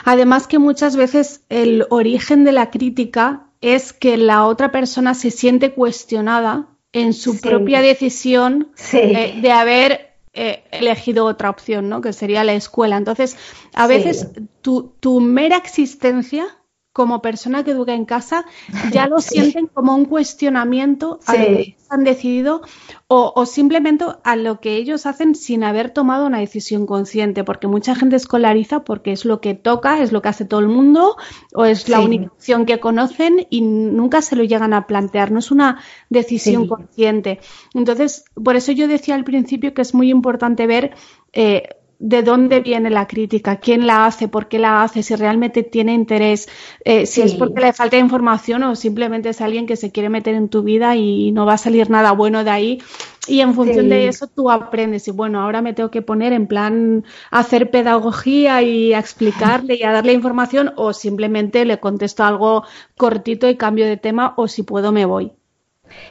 Además 0.04 0.46
que 0.46 0.58
muchas 0.58 0.96
veces 0.96 1.42
el 1.48 1.86
origen 1.90 2.44
de 2.44 2.52
la 2.52 2.70
crítica 2.70 3.46
es 3.60 3.92
que 3.92 4.16
la 4.16 4.44
otra 4.44 4.70
persona 4.70 5.14
se 5.14 5.30
siente 5.30 5.72
cuestionada 5.72 6.68
en 6.92 7.12
su 7.12 7.40
propia 7.40 7.80
decisión 7.82 8.72
eh, 8.92 9.38
de 9.40 9.52
haber 9.52 10.16
eh, 10.32 10.64
elegido 10.70 11.24
otra 11.24 11.50
opción, 11.50 11.88
¿no? 11.88 12.00
Que 12.00 12.12
sería 12.12 12.44
la 12.44 12.54
escuela. 12.54 12.96
Entonces, 12.96 13.36
a 13.74 13.86
veces 13.86 14.28
tu, 14.62 14.94
tu 15.00 15.20
mera 15.20 15.56
existencia 15.56 16.57
como 16.98 17.22
persona 17.22 17.62
que 17.62 17.70
educa 17.70 17.94
en 17.94 18.04
casa 18.04 18.44
ya 18.90 19.06
lo 19.06 19.20
sienten 19.20 19.68
como 19.68 19.94
un 19.94 20.04
cuestionamiento 20.04 21.20
a 21.26 21.36
lo 21.36 21.46
que 21.46 21.76
han 21.88 22.02
decidido 22.02 22.62
o, 23.06 23.46
simplemente 23.46 24.04
a 24.24 24.34
lo 24.34 24.58
que 24.58 24.74
ellos 24.74 25.06
hacen 25.06 25.36
sin 25.36 25.62
haber 25.62 25.90
tomado 25.90 26.26
una 26.26 26.40
decisión 26.40 26.86
consciente, 26.86 27.44
porque 27.44 27.68
mucha 27.68 27.94
gente 27.94 28.16
escolariza 28.16 28.82
porque 28.82 29.12
es 29.12 29.24
lo 29.24 29.40
que 29.40 29.54
toca, 29.54 30.02
es 30.02 30.10
lo 30.10 30.22
que 30.22 30.28
hace 30.28 30.44
todo 30.44 30.58
el 30.58 30.66
mundo 30.66 31.16
o 31.54 31.64
es 31.64 31.88
la 31.88 32.00
única 32.00 32.32
opción 32.32 32.66
que 32.66 32.80
conocen 32.80 33.46
y 33.48 33.60
nunca 33.60 34.20
se 34.20 34.34
lo 34.34 34.42
llegan 34.42 34.74
a 34.74 34.88
plantear, 34.88 35.30
no 35.30 35.38
es 35.38 35.52
una 35.52 35.80
decisión 36.10 36.66
consciente. 36.66 37.38
Entonces, 37.74 38.24
por 38.34 38.56
eso 38.56 38.72
yo 38.72 38.88
decía 38.88 39.14
al 39.14 39.22
principio 39.22 39.72
que 39.72 39.82
es 39.82 39.94
muy 39.94 40.10
importante 40.10 40.66
ver 40.66 40.96
eh, 41.32 41.77
de 41.98 42.22
dónde 42.22 42.60
viene 42.60 42.90
la 42.90 43.08
crítica, 43.08 43.56
quién 43.56 43.86
la 43.86 44.06
hace, 44.06 44.28
por 44.28 44.48
qué 44.48 44.58
la 44.58 44.82
hace, 44.82 45.02
si 45.02 45.16
realmente 45.16 45.64
tiene 45.64 45.94
interés, 45.94 46.48
eh, 46.84 47.06
si 47.06 47.22
es 47.22 47.34
porque 47.34 47.60
le 47.60 47.72
falta 47.72 47.96
información 47.96 48.62
o 48.62 48.76
simplemente 48.76 49.30
es 49.30 49.40
alguien 49.40 49.66
que 49.66 49.76
se 49.76 49.90
quiere 49.90 50.08
meter 50.08 50.34
en 50.34 50.48
tu 50.48 50.62
vida 50.62 50.94
y 50.94 51.32
no 51.32 51.44
va 51.44 51.54
a 51.54 51.58
salir 51.58 51.90
nada 51.90 52.12
bueno 52.12 52.44
de 52.44 52.50
ahí. 52.50 52.82
Y 53.26 53.40
en 53.40 53.52
función 53.52 53.90
de 53.90 54.08
eso 54.08 54.26
tú 54.26 54.50
aprendes. 54.50 55.06
Y 55.06 55.10
bueno, 55.10 55.42
ahora 55.42 55.60
me 55.60 55.74
tengo 55.74 55.90
que 55.90 56.00
poner 56.00 56.32
en 56.32 56.46
plan 56.46 57.04
a 57.30 57.40
hacer 57.40 57.70
pedagogía 57.70 58.62
y 58.62 58.94
a 58.94 58.98
explicarle 58.98 59.74
y 59.74 59.82
a 59.82 59.92
darle 59.92 60.14
información 60.14 60.72
o 60.76 60.94
simplemente 60.94 61.66
le 61.66 61.78
contesto 61.78 62.24
algo 62.24 62.64
cortito 62.96 63.48
y 63.50 63.56
cambio 63.56 63.86
de 63.86 63.98
tema 63.98 64.32
o 64.36 64.48
si 64.48 64.62
puedo 64.62 64.92
me 64.92 65.04
voy. 65.04 65.32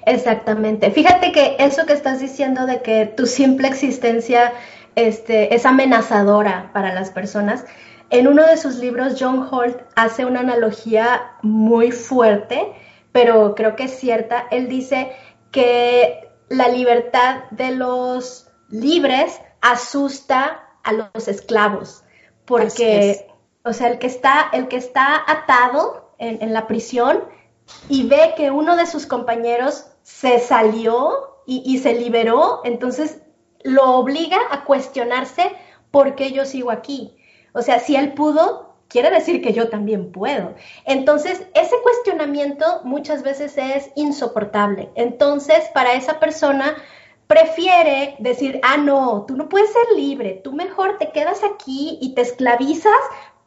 Exactamente. 0.05 0.91
Fíjate 0.91 1.31
que 1.31 1.55
eso 1.59 1.85
que 1.85 1.93
estás 1.93 2.19
diciendo 2.19 2.65
de 2.65 2.81
que 2.81 3.05
tu 3.05 3.25
simple 3.25 3.67
existencia 3.67 4.53
este, 4.97 5.53
es 5.53 5.67
amenazadora 5.67 6.71
para 6.73 6.91
las 6.91 7.11
personas. 7.11 7.63
En 8.09 8.27
uno 8.27 8.43
de 8.43 8.57
sus 8.57 8.77
libros, 8.77 9.15
John 9.19 9.47
Holt 9.49 9.79
hace 9.95 10.25
una 10.25 10.39
analogía 10.39 11.33
muy 11.43 11.91
fuerte, 11.91 12.73
pero 13.11 13.53
creo 13.53 13.75
que 13.75 13.83
es 13.83 13.99
cierta. 13.99 14.47
Él 14.49 14.67
dice 14.67 15.11
que 15.51 16.27
la 16.49 16.69
libertad 16.69 17.43
de 17.51 17.75
los 17.75 18.49
libres 18.69 19.39
asusta 19.61 20.63
a 20.83 20.93
los 20.93 21.27
esclavos, 21.27 22.03
porque, 22.45 23.27
o 23.63 23.73
sea, 23.73 23.89
el 23.89 23.99
que 23.99 24.07
está, 24.07 24.49
el 24.51 24.67
que 24.67 24.77
está 24.77 25.23
atado 25.27 26.11
en, 26.17 26.53
la 26.53 26.65
prisión 26.65 27.23
y 27.87 28.07
ve 28.07 28.33
que 28.35 28.49
uno 28.49 28.75
de 28.75 28.87
sus 28.87 29.05
compañeros 29.05 29.91
se 30.01 30.39
salió 30.39 31.43
y, 31.45 31.61
y 31.65 31.77
se 31.77 31.93
liberó, 31.93 32.61
entonces 32.63 33.21
lo 33.63 33.95
obliga 33.95 34.39
a 34.51 34.63
cuestionarse 34.65 35.51
por 35.91 36.15
qué 36.15 36.31
yo 36.31 36.45
sigo 36.45 36.71
aquí. 36.71 37.15
O 37.53 37.61
sea, 37.61 37.79
si 37.79 37.95
él 37.95 38.13
pudo, 38.13 38.75
quiere 38.87 39.09
decir 39.09 39.41
que 39.41 39.53
yo 39.53 39.69
también 39.69 40.11
puedo. 40.11 40.55
Entonces, 40.85 41.45
ese 41.53 41.75
cuestionamiento 41.81 42.81
muchas 42.83 43.23
veces 43.23 43.57
es 43.57 43.89
insoportable. 43.95 44.89
Entonces, 44.95 45.69
para 45.73 45.93
esa 45.93 46.19
persona 46.19 46.75
prefiere 47.27 48.15
decir, 48.19 48.59
ah, 48.63 48.77
no, 48.77 49.25
tú 49.27 49.35
no 49.35 49.49
puedes 49.49 49.71
ser 49.71 49.97
libre, 49.97 50.39
tú 50.43 50.53
mejor 50.53 50.97
te 50.97 51.11
quedas 51.11 51.43
aquí 51.43 51.97
y 52.01 52.15
te 52.15 52.21
esclavizas 52.21 52.91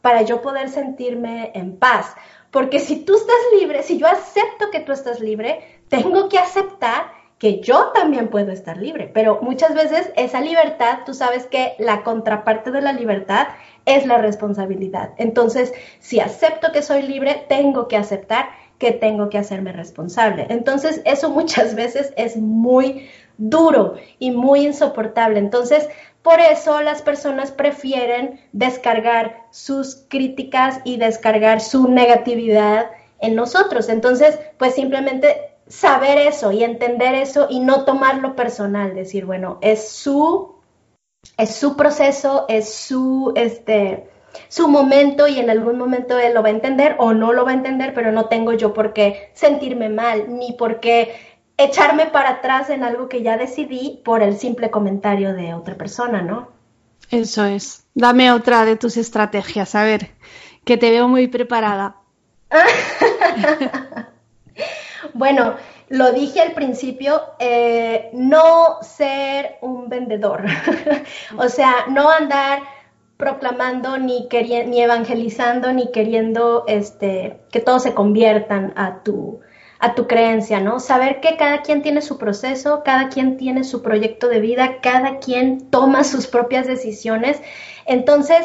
para 0.02 0.22
yo 0.22 0.42
poder 0.42 0.68
sentirme 0.68 1.52
en 1.54 1.78
paz. 1.78 2.14
Porque 2.50 2.80
si 2.80 3.04
tú 3.04 3.16
estás 3.16 3.36
libre, 3.60 3.82
si 3.82 3.98
yo 3.98 4.06
acepto 4.06 4.70
que 4.70 4.80
tú 4.80 4.92
estás 4.92 5.20
libre, 5.20 5.82
tengo 5.88 6.28
que 6.28 6.38
aceptar 6.38 7.12
que 7.40 7.60
yo 7.60 7.90
también 7.94 8.28
puedo 8.28 8.52
estar 8.52 8.76
libre. 8.76 9.10
Pero 9.12 9.40
muchas 9.40 9.74
veces 9.74 10.12
esa 10.14 10.42
libertad, 10.42 11.00
tú 11.06 11.14
sabes 11.14 11.46
que 11.46 11.74
la 11.78 12.02
contraparte 12.04 12.70
de 12.70 12.82
la 12.82 12.92
libertad 12.92 13.48
es 13.86 14.06
la 14.06 14.18
responsabilidad. 14.18 15.12
Entonces, 15.16 15.72
si 16.00 16.20
acepto 16.20 16.70
que 16.70 16.82
soy 16.82 17.02
libre, 17.02 17.46
tengo 17.48 17.88
que 17.88 17.96
aceptar 17.96 18.50
que 18.78 18.92
tengo 18.92 19.30
que 19.30 19.38
hacerme 19.38 19.72
responsable. 19.72 20.46
Entonces, 20.50 21.00
eso 21.06 21.30
muchas 21.30 21.74
veces 21.74 22.12
es 22.16 22.36
muy 22.36 23.08
duro 23.38 23.94
y 24.18 24.32
muy 24.32 24.66
insoportable. 24.66 25.38
Entonces, 25.38 25.88
por 26.22 26.40
eso 26.40 26.82
las 26.82 27.00
personas 27.00 27.52
prefieren 27.52 28.38
descargar 28.52 29.46
sus 29.50 30.04
críticas 30.08 30.80
y 30.84 30.98
descargar 30.98 31.62
su 31.62 31.88
negatividad 31.88 32.90
en 33.18 33.34
nosotros. 33.34 33.88
Entonces, 33.88 34.38
pues 34.58 34.74
simplemente 34.74 35.49
saber 35.70 36.18
eso 36.18 36.52
y 36.52 36.64
entender 36.64 37.14
eso 37.14 37.46
y 37.48 37.60
no 37.60 37.84
tomarlo 37.84 38.36
personal, 38.36 38.94
decir, 38.94 39.24
bueno, 39.24 39.58
es 39.62 39.88
su 39.88 40.56
es 41.36 41.54
su 41.54 41.76
proceso, 41.76 42.46
es 42.48 42.74
su 42.74 43.32
este 43.36 44.10
su 44.48 44.68
momento 44.68 45.26
y 45.26 45.38
en 45.38 45.50
algún 45.50 45.78
momento 45.78 46.18
él 46.18 46.34
lo 46.34 46.42
va 46.42 46.48
a 46.48 46.52
entender 46.52 46.96
o 46.98 47.14
no 47.14 47.32
lo 47.32 47.44
va 47.44 47.52
a 47.52 47.54
entender, 47.54 47.94
pero 47.94 48.12
no 48.12 48.26
tengo 48.26 48.52
yo 48.52 48.74
por 48.74 48.92
qué 48.92 49.30
sentirme 49.34 49.88
mal 49.88 50.38
ni 50.38 50.52
por 50.52 50.80
qué 50.80 51.14
echarme 51.56 52.06
para 52.06 52.30
atrás 52.30 52.70
en 52.70 52.84
algo 52.84 53.08
que 53.08 53.22
ya 53.22 53.36
decidí 53.36 54.00
por 54.04 54.22
el 54.22 54.38
simple 54.38 54.70
comentario 54.70 55.34
de 55.34 55.54
otra 55.54 55.76
persona, 55.76 56.22
¿no? 56.22 56.48
Eso 57.10 57.44
es. 57.44 57.86
Dame 57.94 58.32
otra 58.32 58.64
de 58.64 58.76
tus 58.76 58.96
estrategias, 58.96 59.74
a 59.74 59.84
ver, 59.84 60.10
que 60.64 60.76
te 60.76 60.90
veo 60.90 61.08
muy 61.08 61.28
preparada. 61.28 61.96
bueno, 65.14 65.54
lo 65.88 66.12
dije 66.12 66.40
al 66.40 66.52
principio, 66.52 67.20
eh, 67.38 68.10
no 68.12 68.78
ser 68.82 69.58
un 69.60 69.88
vendedor, 69.88 70.44
o 71.36 71.48
sea, 71.48 71.86
no 71.88 72.10
andar 72.10 72.60
proclamando 73.16 73.98
ni, 73.98 74.28
ni 74.66 74.82
evangelizando 74.82 75.72
ni 75.72 75.92
queriendo 75.92 76.64
este, 76.66 77.40
que 77.50 77.60
todos 77.60 77.82
se 77.82 77.92
conviertan 77.94 78.72
a 78.76 79.02
tu, 79.02 79.40
a 79.78 79.94
tu 79.94 80.06
creencia, 80.06 80.60
¿no? 80.60 80.80
Saber 80.80 81.20
que 81.20 81.36
cada 81.36 81.62
quien 81.62 81.82
tiene 81.82 82.02
su 82.02 82.18
proceso, 82.18 82.82
cada 82.84 83.08
quien 83.08 83.36
tiene 83.36 83.64
su 83.64 83.82
proyecto 83.82 84.28
de 84.28 84.40
vida, 84.40 84.80
cada 84.80 85.18
quien 85.18 85.70
toma 85.70 86.04
sus 86.04 86.26
propias 86.26 86.66
decisiones. 86.66 87.40
Entonces, 87.84 88.40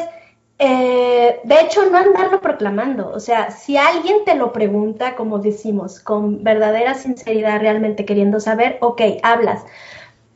eh, 0.58 1.40
de 1.44 1.60
hecho, 1.60 1.88
no 1.90 1.98
andarlo 1.98 2.40
proclamando. 2.40 3.10
O 3.10 3.20
sea, 3.20 3.50
si 3.50 3.76
alguien 3.76 4.24
te 4.24 4.34
lo 4.34 4.52
pregunta, 4.52 5.16
como 5.16 5.38
decimos, 5.38 6.00
con 6.00 6.42
verdadera 6.44 6.94
sinceridad, 6.94 7.60
realmente 7.60 8.04
queriendo 8.04 8.40
saber, 8.40 8.78
ok, 8.80 9.02
hablas. 9.22 9.64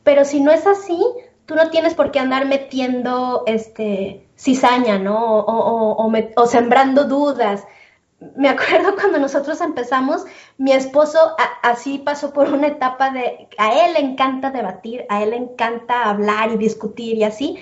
Pero 0.03 0.25
si 0.25 0.41
no 0.41 0.51
es 0.51 0.67
así, 0.67 0.99
tú 1.45 1.55
no 1.55 1.69
tienes 1.69 1.93
por 1.95 2.11
qué 2.11 2.19
andar 2.19 2.45
metiendo 2.45 3.43
este 3.47 4.27
cizaña, 4.37 4.97
¿no? 4.99 5.39
O, 5.39 6.11
o 6.35 6.45
sembrando 6.47 7.05
dudas 7.05 7.65
me 8.35 8.49
acuerdo 8.49 8.95
cuando 8.99 9.19
nosotros 9.19 9.59
empezamos, 9.61 10.25
mi 10.57 10.71
esposo 10.71 11.35
así 11.63 11.99
pasó 11.99 12.33
por 12.33 12.53
una 12.53 12.67
etapa 12.67 13.11
de, 13.11 13.47
a 13.57 13.85
él 13.85 13.93
le 13.93 13.99
encanta 13.99 14.51
debatir, 14.51 15.05
a 15.09 15.23
él 15.23 15.31
le 15.31 15.37
encanta 15.37 16.09
hablar 16.09 16.51
y 16.51 16.57
discutir 16.57 17.17
y 17.17 17.23
así, 17.23 17.57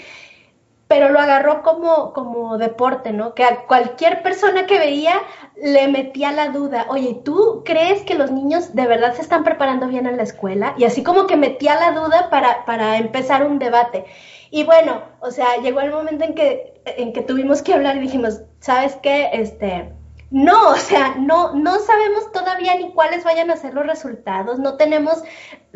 pero 0.89 1.09
lo 1.09 1.19
agarró 1.19 1.61
como, 1.61 2.13
como 2.13 2.57
deporte, 2.57 3.13
¿no? 3.13 3.35
Que 3.35 3.43
a 3.43 3.67
cualquier 3.67 4.23
persona 4.23 4.65
que 4.65 4.79
veía 4.79 5.13
le 5.55 5.87
metía 5.87 6.31
la 6.31 6.49
duda, 6.49 6.87
oye, 6.89 7.21
¿tú 7.23 7.61
crees 7.63 8.01
que 8.01 8.15
los 8.15 8.31
niños 8.31 8.73
de 8.73 8.87
verdad 8.87 9.13
se 9.13 9.21
están 9.21 9.43
preparando 9.43 9.87
bien 9.87 10.07
en 10.07 10.17
la 10.17 10.23
escuela? 10.23 10.73
Y 10.79 10.85
así 10.85 11.03
como 11.03 11.27
que 11.27 11.37
metía 11.37 11.75
la 11.75 11.91
duda 11.91 12.31
para, 12.31 12.65
para 12.65 12.97
empezar 12.97 13.45
un 13.45 13.59
debate. 13.59 14.05
Y 14.49 14.63
bueno, 14.63 15.03
o 15.19 15.29
sea, 15.29 15.57
llegó 15.61 15.79
el 15.81 15.91
momento 15.91 16.25
en 16.25 16.33
que, 16.33 16.81
en 16.85 17.13
que 17.13 17.21
tuvimos 17.21 17.61
que 17.61 17.75
hablar 17.75 17.97
y 17.97 17.99
dijimos, 17.99 18.41
¿sabes 18.59 18.97
qué? 19.03 19.29
Este, 19.31 19.93
no, 20.31 20.69
o 20.69 20.75
sea, 20.75 21.13
no, 21.19 21.53
no 21.53 21.77
sabemos 21.77 22.31
todavía 22.31 22.75
ni 22.77 22.91
cuáles 22.93 23.23
vayan 23.23 23.51
a 23.51 23.57
ser 23.57 23.75
los 23.75 23.85
resultados, 23.85 24.57
no 24.57 24.75
tenemos 24.75 25.23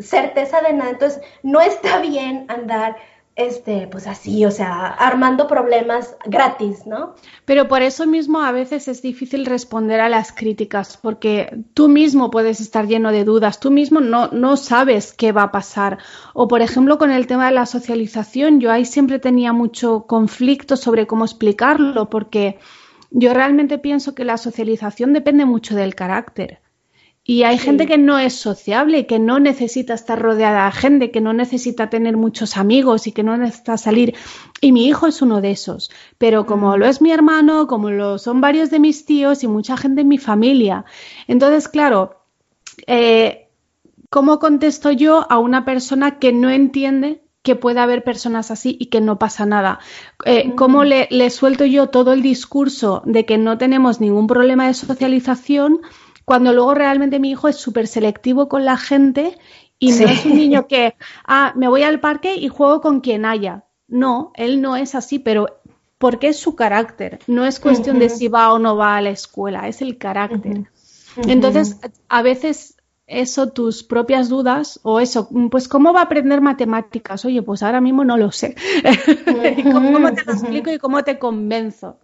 certeza 0.00 0.60
de 0.60 0.72
nada, 0.72 0.90
entonces 0.90 1.22
no 1.44 1.60
está 1.60 1.98
bien 1.98 2.46
andar 2.48 2.96
este, 3.36 3.88
pues 3.88 4.06
así, 4.06 4.44
o 4.44 4.50
sea, 4.52 4.86
armando 4.86 5.48
problemas 5.48 6.16
gratis, 6.24 6.86
¿no? 6.86 7.14
Pero 7.44 7.66
por 7.66 7.82
eso 7.82 8.06
mismo 8.06 8.40
a 8.40 8.52
veces 8.52 8.86
es 8.86 9.02
difícil 9.02 9.44
responder 9.44 10.00
a 10.00 10.08
las 10.08 10.30
críticas, 10.30 10.96
porque 10.96 11.64
tú 11.74 11.88
mismo 11.88 12.30
puedes 12.30 12.60
estar 12.60 12.86
lleno 12.86 13.10
de 13.10 13.24
dudas, 13.24 13.58
tú 13.58 13.72
mismo 13.72 14.00
no, 14.00 14.28
no 14.28 14.56
sabes 14.56 15.12
qué 15.12 15.32
va 15.32 15.44
a 15.44 15.52
pasar. 15.52 15.98
O 16.32 16.46
por 16.46 16.62
ejemplo, 16.62 16.96
con 16.96 17.10
el 17.10 17.26
tema 17.26 17.46
de 17.46 17.54
la 17.54 17.66
socialización, 17.66 18.60
yo 18.60 18.70
ahí 18.70 18.84
siempre 18.84 19.18
tenía 19.18 19.52
mucho 19.52 20.06
conflicto 20.06 20.76
sobre 20.76 21.08
cómo 21.08 21.24
explicarlo, 21.24 22.08
porque 22.10 22.58
yo 23.10 23.34
realmente 23.34 23.78
pienso 23.78 24.14
que 24.14 24.24
la 24.24 24.36
socialización 24.36 25.12
depende 25.12 25.44
mucho 25.44 25.74
del 25.74 25.96
carácter. 25.96 26.60
Y 27.26 27.44
hay 27.44 27.56
gente 27.56 27.86
que 27.86 27.96
no 27.96 28.18
es 28.18 28.34
sociable, 28.34 29.06
que 29.06 29.18
no 29.18 29.40
necesita 29.40 29.94
estar 29.94 30.20
rodeada 30.20 30.66
de 30.66 30.72
gente, 30.72 31.10
que 31.10 31.22
no 31.22 31.32
necesita 31.32 31.88
tener 31.88 32.18
muchos 32.18 32.58
amigos 32.58 33.06
y 33.06 33.12
que 33.12 33.22
no 33.22 33.34
necesita 33.38 33.78
salir. 33.78 34.14
Y 34.60 34.72
mi 34.72 34.86
hijo 34.86 35.06
es 35.06 35.22
uno 35.22 35.40
de 35.40 35.52
esos. 35.52 35.90
Pero 36.18 36.44
como 36.44 36.76
mm. 36.76 36.78
lo 36.78 36.86
es 36.86 37.00
mi 37.00 37.12
hermano, 37.12 37.66
como 37.66 37.90
lo 37.90 38.18
son 38.18 38.42
varios 38.42 38.68
de 38.68 38.78
mis 38.78 39.06
tíos 39.06 39.42
y 39.42 39.48
mucha 39.48 39.78
gente 39.78 40.02
en 40.02 40.08
mi 40.08 40.18
familia. 40.18 40.84
Entonces, 41.26 41.66
claro, 41.68 42.26
eh, 42.86 43.48
¿cómo 44.10 44.38
contesto 44.38 44.90
yo 44.90 45.26
a 45.30 45.38
una 45.38 45.64
persona 45.64 46.18
que 46.18 46.30
no 46.30 46.50
entiende 46.50 47.24
que 47.44 47.56
pueda 47.56 47.82
haber 47.82 48.02
personas 48.02 48.50
así 48.50 48.74
y 48.80 48.86
que 48.86 49.02
no 49.02 49.18
pasa 49.18 49.44
nada. 49.44 49.78
Eh, 50.24 50.54
¿Cómo 50.56 50.82
le, 50.82 51.28
suelto 51.28 51.66
yo 51.66 51.88
todo 51.88 52.14
el 52.14 52.22
discurso 52.22 53.02
de 53.04 53.26
que 53.26 53.36
no 53.36 53.58
tenemos 53.58 54.00
ningún 54.00 54.26
problema 54.26 54.66
de 54.66 54.72
socialización 54.72 55.82
cuando 56.24 56.52
luego 56.52 56.74
realmente 56.74 57.18
mi 57.18 57.30
hijo 57.30 57.48
es 57.48 57.56
súper 57.56 57.86
selectivo 57.86 58.48
con 58.48 58.64
la 58.64 58.76
gente 58.76 59.38
y 59.78 59.92
no 59.92 60.06
es 60.06 60.24
un 60.24 60.36
niño 60.36 60.66
que, 60.66 60.94
ah, 61.26 61.52
me 61.56 61.68
voy 61.68 61.82
al 61.82 62.00
parque 62.00 62.36
y 62.36 62.48
juego 62.48 62.80
con 62.80 63.00
quien 63.00 63.24
haya? 63.24 63.64
No, 63.88 64.32
él 64.34 64.62
no 64.62 64.76
es 64.76 64.94
así, 64.94 65.18
pero 65.18 65.46
porque 65.98 66.28
es 66.28 66.38
su 66.38 66.54
carácter. 66.54 67.18
No 67.26 67.44
es 67.44 67.60
cuestión 67.60 67.98
de 67.98 68.08
si 68.08 68.28
va 68.28 68.52
o 68.52 68.58
no 68.58 68.76
va 68.76 68.96
a 68.96 69.00
la 69.00 69.10
escuela, 69.10 69.68
es 69.68 69.82
el 69.82 69.98
carácter. 69.98 70.64
Entonces, 71.16 71.78
a 72.08 72.22
veces 72.22 72.76
eso, 73.06 73.50
tus 73.50 73.82
propias 73.82 74.28
dudas 74.28 74.80
o 74.82 75.00
eso, 75.00 75.28
pues 75.50 75.68
cómo 75.68 75.92
va 75.92 76.00
a 76.00 76.04
aprender 76.04 76.40
matemáticas. 76.40 77.24
Oye, 77.24 77.42
pues 77.42 77.62
ahora 77.62 77.80
mismo 77.80 78.04
no 78.04 78.16
lo 78.16 78.32
sé. 78.32 78.54
¿Cómo, 79.62 80.12
te 80.12 80.24
lo 80.24 80.32
explico 80.32 80.70
y 80.70 80.78
cómo 80.78 81.04
te 81.04 81.18
convenzo? 81.18 81.98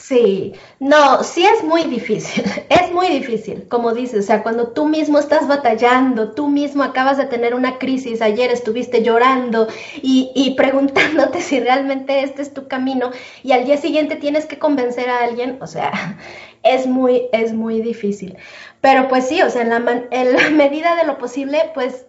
Sí, 0.00 0.54
no, 0.78 1.24
sí 1.24 1.44
es 1.44 1.64
muy 1.64 1.82
difícil, 1.82 2.44
es 2.68 2.92
muy 2.92 3.08
difícil, 3.08 3.66
como 3.68 3.92
dices, 3.92 4.24
o 4.24 4.26
sea, 4.26 4.44
cuando 4.44 4.68
tú 4.68 4.86
mismo 4.86 5.18
estás 5.18 5.48
batallando, 5.48 6.30
tú 6.34 6.48
mismo 6.48 6.84
acabas 6.84 7.18
de 7.18 7.26
tener 7.26 7.52
una 7.54 7.78
crisis, 7.78 8.22
ayer 8.22 8.52
estuviste 8.52 9.02
llorando 9.02 9.66
y, 10.00 10.30
y 10.36 10.54
preguntándote 10.54 11.40
si 11.42 11.58
realmente 11.58 12.22
este 12.22 12.42
es 12.42 12.54
tu 12.54 12.68
camino 12.68 13.10
y 13.42 13.50
al 13.52 13.64
día 13.64 13.76
siguiente 13.76 14.14
tienes 14.14 14.46
que 14.46 14.60
convencer 14.60 15.10
a 15.10 15.24
alguien, 15.24 15.58
o 15.60 15.66
sea, 15.66 16.16
es 16.62 16.86
muy, 16.86 17.28
es 17.32 17.52
muy 17.52 17.80
difícil. 17.82 18.36
Pero 18.80 19.08
pues 19.08 19.26
sí, 19.26 19.42
o 19.42 19.50
sea, 19.50 19.62
en 19.62 19.70
la, 19.70 20.06
en 20.12 20.32
la 20.32 20.50
medida 20.50 20.94
de 20.94 21.06
lo 21.06 21.18
posible, 21.18 21.72
pues 21.74 22.06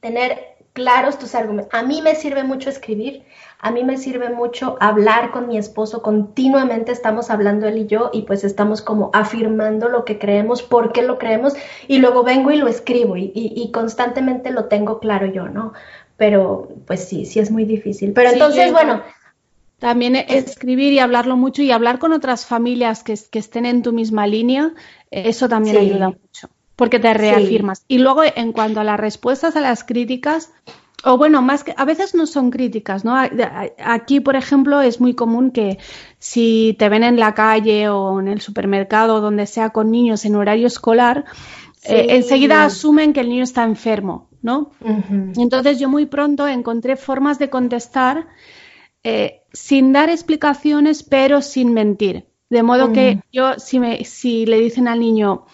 tener 0.00 0.55
claros 0.76 1.18
tus 1.18 1.34
argumentos. 1.34 1.72
A 1.72 1.82
mí 1.82 2.02
me 2.02 2.14
sirve 2.14 2.44
mucho 2.44 2.68
escribir, 2.68 3.22
a 3.58 3.70
mí 3.70 3.82
me 3.82 3.96
sirve 3.96 4.28
mucho 4.28 4.76
hablar 4.78 5.30
con 5.30 5.48
mi 5.48 5.56
esposo, 5.56 6.02
continuamente 6.02 6.92
estamos 6.92 7.30
hablando 7.30 7.66
él 7.66 7.78
y 7.78 7.86
yo 7.86 8.10
y 8.12 8.22
pues 8.22 8.44
estamos 8.44 8.82
como 8.82 9.08
afirmando 9.14 9.88
lo 9.88 10.04
que 10.04 10.18
creemos, 10.18 10.62
por 10.62 10.92
qué 10.92 11.00
lo 11.00 11.16
creemos 11.16 11.54
y 11.88 11.96
luego 11.96 12.24
vengo 12.24 12.50
y 12.50 12.58
lo 12.58 12.68
escribo 12.68 13.16
y, 13.16 13.32
y, 13.34 13.72
constantemente 13.72 14.50
lo 14.50 14.66
tengo 14.66 15.00
claro 15.00 15.24
yo, 15.24 15.48
¿no? 15.48 15.72
Pero 16.18 16.68
pues 16.86 17.08
sí, 17.08 17.24
sí 17.24 17.40
es 17.40 17.50
muy 17.50 17.64
difícil. 17.64 18.12
Pero 18.12 18.30
entonces, 18.30 18.70
bueno, 18.70 19.02
también 19.78 20.14
escribir 20.16 20.92
y 20.92 20.98
hablarlo 20.98 21.38
mucho 21.38 21.62
y 21.62 21.70
hablar 21.70 21.98
con 21.98 22.12
otras 22.12 22.44
familias 22.44 23.02
que, 23.02 23.14
estén 23.14 23.64
en 23.64 23.82
tu 23.82 23.94
misma 23.94 24.26
línea, 24.26 24.74
eso 25.10 25.48
también 25.48 25.78
ayuda 25.78 26.10
mucho, 26.10 26.50
porque 26.76 27.00
te 27.00 27.12
reafirmas. 27.14 27.84
Y 27.88 27.98
luego, 27.98 28.22
en 28.22 28.52
cuanto 28.52 28.80
a 28.80 28.84
las 28.84 29.00
respuestas 29.00 29.56
a 29.56 29.60
las 29.60 29.82
críticas, 29.82 30.52
o 31.04 31.16
bueno, 31.16 31.42
más 31.42 31.64
que 31.64 31.74
a 31.76 31.84
veces 31.84 32.14
no 32.14 32.26
son 32.26 32.50
críticas, 32.50 33.04
¿no? 33.04 33.14
Aquí, 33.84 34.20
por 34.20 34.36
ejemplo, 34.36 34.80
es 34.80 35.00
muy 35.00 35.14
común 35.14 35.50
que 35.50 35.78
si 36.18 36.74
te 36.78 36.88
ven 36.88 37.04
en 37.04 37.18
la 37.18 37.34
calle 37.34 37.88
o 37.88 38.20
en 38.20 38.28
el 38.28 38.40
supermercado, 38.40 39.20
donde 39.20 39.46
sea 39.46 39.70
con 39.70 39.90
niños 39.90 40.24
en 40.24 40.36
horario 40.36 40.66
escolar, 40.66 41.24
eh, 41.84 42.06
enseguida 42.10 42.64
asumen 42.64 43.12
que 43.12 43.20
el 43.20 43.28
niño 43.28 43.44
está 43.44 43.62
enfermo, 43.62 44.28
¿no? 44.42 44.72
Entonces 45.36 45.78
yo 45.78 45.88
muy 45.88 46.06
pronto 46.06 46.48
encontré 46.48 46.96
formas 46.96 47.38
de 47.38 47.50
contestar 47.50 48.26
eh, 49.04 49.42
sin 49.52 49.92
dar 49.92 50.10
explicaciones, 50.10 51.04
pero 51.04 51.40
sin 51.40 51.72
mentir. 51.72 52.26
De 52.48 52.62
modo 52.62 52.92
que 52.92 53.20
yo, 53.32 53.58
si, 53.58 53.78
me, 53.78 54.04
si 54.04 54.46
le 54.46 54.60
dicen 54.60 54.88
al 54.88 55.00
niño, 55.00 55.46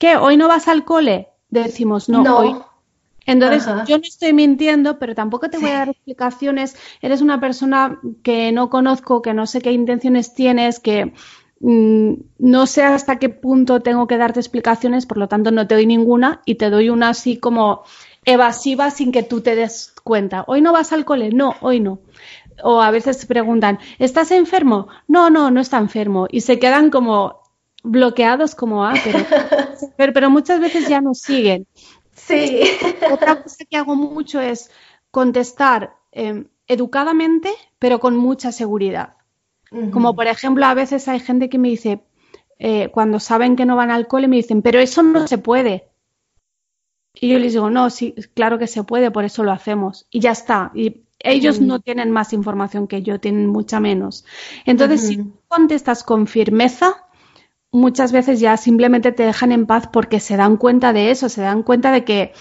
¿qué? 0.00 0.16
¿Hoy 0.16 0.36
no 0.36 0.48
vas 0.48 0.66
al 0.66 0.84
cole? 0.84 1.28
Decimos, 1.50 2.08
no, 2.08 2.24
no. 2.24 2.38
hoy 2.38 2.56
entonces, 3.26 3.64
yo 3.86 3.98
no 3.98 4.02
estoy 4.02 4.32
mintiendo, 4.32 4.98
pero 4.98 5.14
tampoco 5.14 5.48
te 5.50 5.58
voy 5.58 5.70
a 5.70 5.78
dar 5.78 5.88
explicaciones. 5.90 6.76
Eres 7.00 7.20
una 7.20 7.38
persona 7.38 8.00
que 8.24 8.50
no 8.50 8.70
conozco, 8.70 9.22
que 9.22 9.34
no 9.34 9.46
sé 9.46 9.60
qué 9.60 9.72
intenciones 9.72 10.34
tienes, 10.34 10.80
que 10.80 11.12
mm, 11.60 12.12
no 12.38 12.66
sé 12.66 12.82
hasta 12.82 13.20
qué 13.20 13.28
punto 13.28 13.80
tengo 13.82 14.06
que 14.06 14.16
darte 14.16 14.40
explicaciones, 14.40 15.06
por 15.06 15.18
lo 15.18 15.28
tanto 15.28 15.52
no 15.52 15.66
te 15.66 15.76
doy 15.76 15.86
ninguna 15.86 16.42
y 16.44 16.56
te 16.56 16.70
doy 16.70 16.90
una 16.90 17.10
así 17.10 17.36
como 17.36 17.84
evasiva 18.24 18.90
sin 18.90 19.12
que 19.12 19.22
tú 19.22 19.42
te 19.42 19.54
des 19.54 19.94
cuenta. 20.02 20.44
¿Hoy 20.48 20.60
no 20.60 20.72
vas 20.72 20.92
al 20.92 21.04
cole? 21.04 21.30
No, 21.30 21.54
hoy 21.60 21.78
no. 21.78 22.00
O 22.64 22.82
a 22.82 22.90
veces 22.90 23.18
te 23.18 23.26
preguntan, 23.26 23.78
¿estás 23.98 24.32
enfermo? 24.32 24.88
No, 25.06 25.30
no, 25.30 25.50
no 25.50 25.60
está 25.60 25.78
enfermo. 25.78 26.26
Y 26.30 26.40
se 26.40 26.58
quedan 26.58 26.90
como 26.90 27.39
bloqueados 27.82 28.54
como, 28.54 28.84
ah, 28.84 28.94
pero, 29.96 30.12
pero 30.12 30.30
muchas 30.30 30.60
veces 30.60 30.88
ya 30.88 31.00
nos 31.00 31.20
siguen. 31.20 31.66
Sí. 32.12 32.62
Otra 33.10 33.42
cosa 33.42 33.64
que 33.64 33.76
hago 33.76 33.96
mucho 33.96 34.40
es 34.40 34.70
contestar 35.10 35.94
em, 36.12 36.46
educadamente, 36.66 37.50
pero 37.78 37.98
con 38.00 38.16
mucha 38.16 38.52
seguridad. 38.52 39.16
Como 39.92 40.16
por 40.16 40.26
ejemplo, 40.26 40.66
a 40.66 40.74
veces 40.74 41.06
hay 41.06 41.20
gente 41.20 41.48
que 41.48 41.56
me 41.56 41.68
dice, 41.68 42.02
eh, 42.58 42.88
cuando 42.88 43.20
saben 43.20 43.54
que 43.54 43.66
no 43.66 43.76
van 43.76 43.92
al 43.92 44.08
cole, 44.08 44.26
me 44.26 44.34
dicen, 44.34 44.62
pero 44.62 44.80
eso 44.80 45.04
no 45.04 45.28
se 45.28 45.38
puede. 45.38 45.88
Y 47.14 47.28
yo 47.28 47.38
les 47.38 47.52
digo, 47.52 47.70
no, 47.70 47.88
sí, 47.88 48.14
claro 48.34 48.58
que 48.58 48.66
se 48.66 48.82
puede, 48.82 49.12
por 49.12 49.24
eso 49.24 49.44
lo 49.44 49.52
hacemos. 49.52 50.06
Y 50.10 50.18
ya 50.18 50.32
está. 50.32 50.72
Y 50.74 51.02
ellos 51.20 51.60
no 51.60 51.80
tienen 51.80 52.10
más 52.10 52.32
información 52.32 52.88
que 52.88 53.02
yo, 53.02 53.20
tienen 53.20 53.46
mucha 53.46 53.78
menos. 53.78 54.24
Entonces, 54.64 55.06
si 55.06 55.32
contestas 55.48 56.02
con 56.02 56.26
firmeza, 56.26 57.06
muchas 57.72 58.12
veces 58.12 58.40
ya 58.40 58.56
simplemente 58.56 59.12
te 59.12 59.22
dejan 59.22 59.52
en 59.52 59.66
paz 59.66 59.88
porque 59.92 60.20
se 60.20 60.36
dan 60.36 60.56
cuenta 60.56 60.92
de 60.92 61.10
eso, 61.10 61.28
se 61.28 61.42
dan 61.42 61.62
cuenta 61.62 61.92
de 61.92 62.04
que 62.04 62.32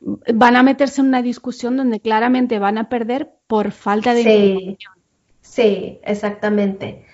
van 0.00 0.56
a 0.56 0.62
meterse 0.62 1.00
en 1.00 1.08
una 1.08 1.22
discusión 1.22 1.76
donde 1.76 2.00
claramente 2.00 2.58
van 2.58 2.78
a 2.78 2.88
perder 2.88 3.30
por 3.46 3.72
falta 3.72 4.14
de 4.14 4.20
información. 4.20 4.92
Sí, 5.40 6.00
exactamente. 6.02 7.06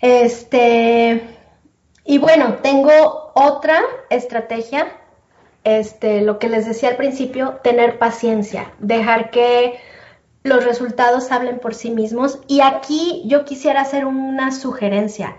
Este, 0.00 1.22
y 2.04 2.18
bueno, 2.18 2.56
tengo 2.62 3.32
otra 3.34 3.80
estrategia, 4.10 4.88
este, 5.64 6.20
lo 6.20 6.38
que 6.38 6.48
les 6.48 6.66
decía 6.66 6.90
al 6.90 6.96
principio, 6.96 7.60
tener 7.64 7.98
paciencia, 7.98 8.72
dejar 8.78 9.30
que 9.30 9.78
los 10.42 10.62
resultados 10.62 11.32
hablen 11.32 11.58
por 11.58 11.74
sí 11.74 11.90
mismos. 11.90 12.38
Y 12.46 12.60
aquí 12.60 13.22
yo 13.24 13.46
quisiera 13.46 13.80
hacer 13.80 14.04
una 14.04 14.52
sugerencia 14.52 15.36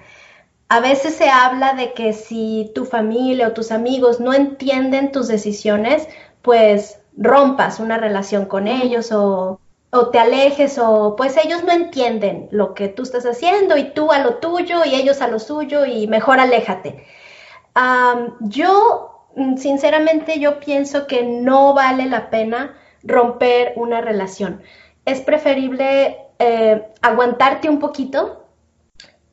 a 0.67 0.79
veces 0.79 1.15
se 1.15 1.29
habla 1.29 1.73
de 1.73 1.93
que 1.93 2.13
si 2.13 2.71
tu 2.73 2.85
familia 2.85 3.49
o 3.49 3.53
tus 3.53 3.71
amigos 3.71 4.19
no 4.19 4.33
entienden 4.33 5.11
tus 5.11 5.27
decisiones, 5.27 6.07
pues 6.41 6.99
rompas 7.17 7.79
una 7.79 7.97
relación 7.97 8.45
con 8.45 8.67
ellos 8.67 9.11
o, 9.11 9.59
te 10.11 10.19
alejes 10.19 10.77
o 10.77 11.15
pues 11.15 11.37
ellos 11.37 11.63
no 11.63 11.71
entienden 11.71 12.49
lo 12.51 12.73
que 12.73 12.89
tú 12.89 13.03
estás 13.03 13.25
haciendo 13.25 13.77
y 13.77 13.91
tú 13.91 14.11
a 14.11 14.19
lo 14.19 14.35
tuyo 14.35 14.83
y 14.83 14.93
ellos 14.93 15.21
a 15.21 15.29
lo 15.29 15.39
suyo 15.39 15.85
y 15.85 16.07
mejor 16.07 16.39
aléjate. 16.41 17.05
yo, 18.41 19.27
mm, 19.35 19.57
sinceramente, 19.57 20.39
yo 20.39 20.59
pienso 20.59 21.07
que 21.07 21.23
no 21.23 21.73
vale 21.73 22.07
la 22.07 22.29
pena 22.29 22.75
romper 23.03 23.73
una 23.77 24.01
relación. 24.01 24.61
Es 25.05 25.21
preferible 25.21 26.17
eh, 26.39 26.87
aguantarte 27.01 27.69
un 27.69 27.79
poquito 27.79 28.44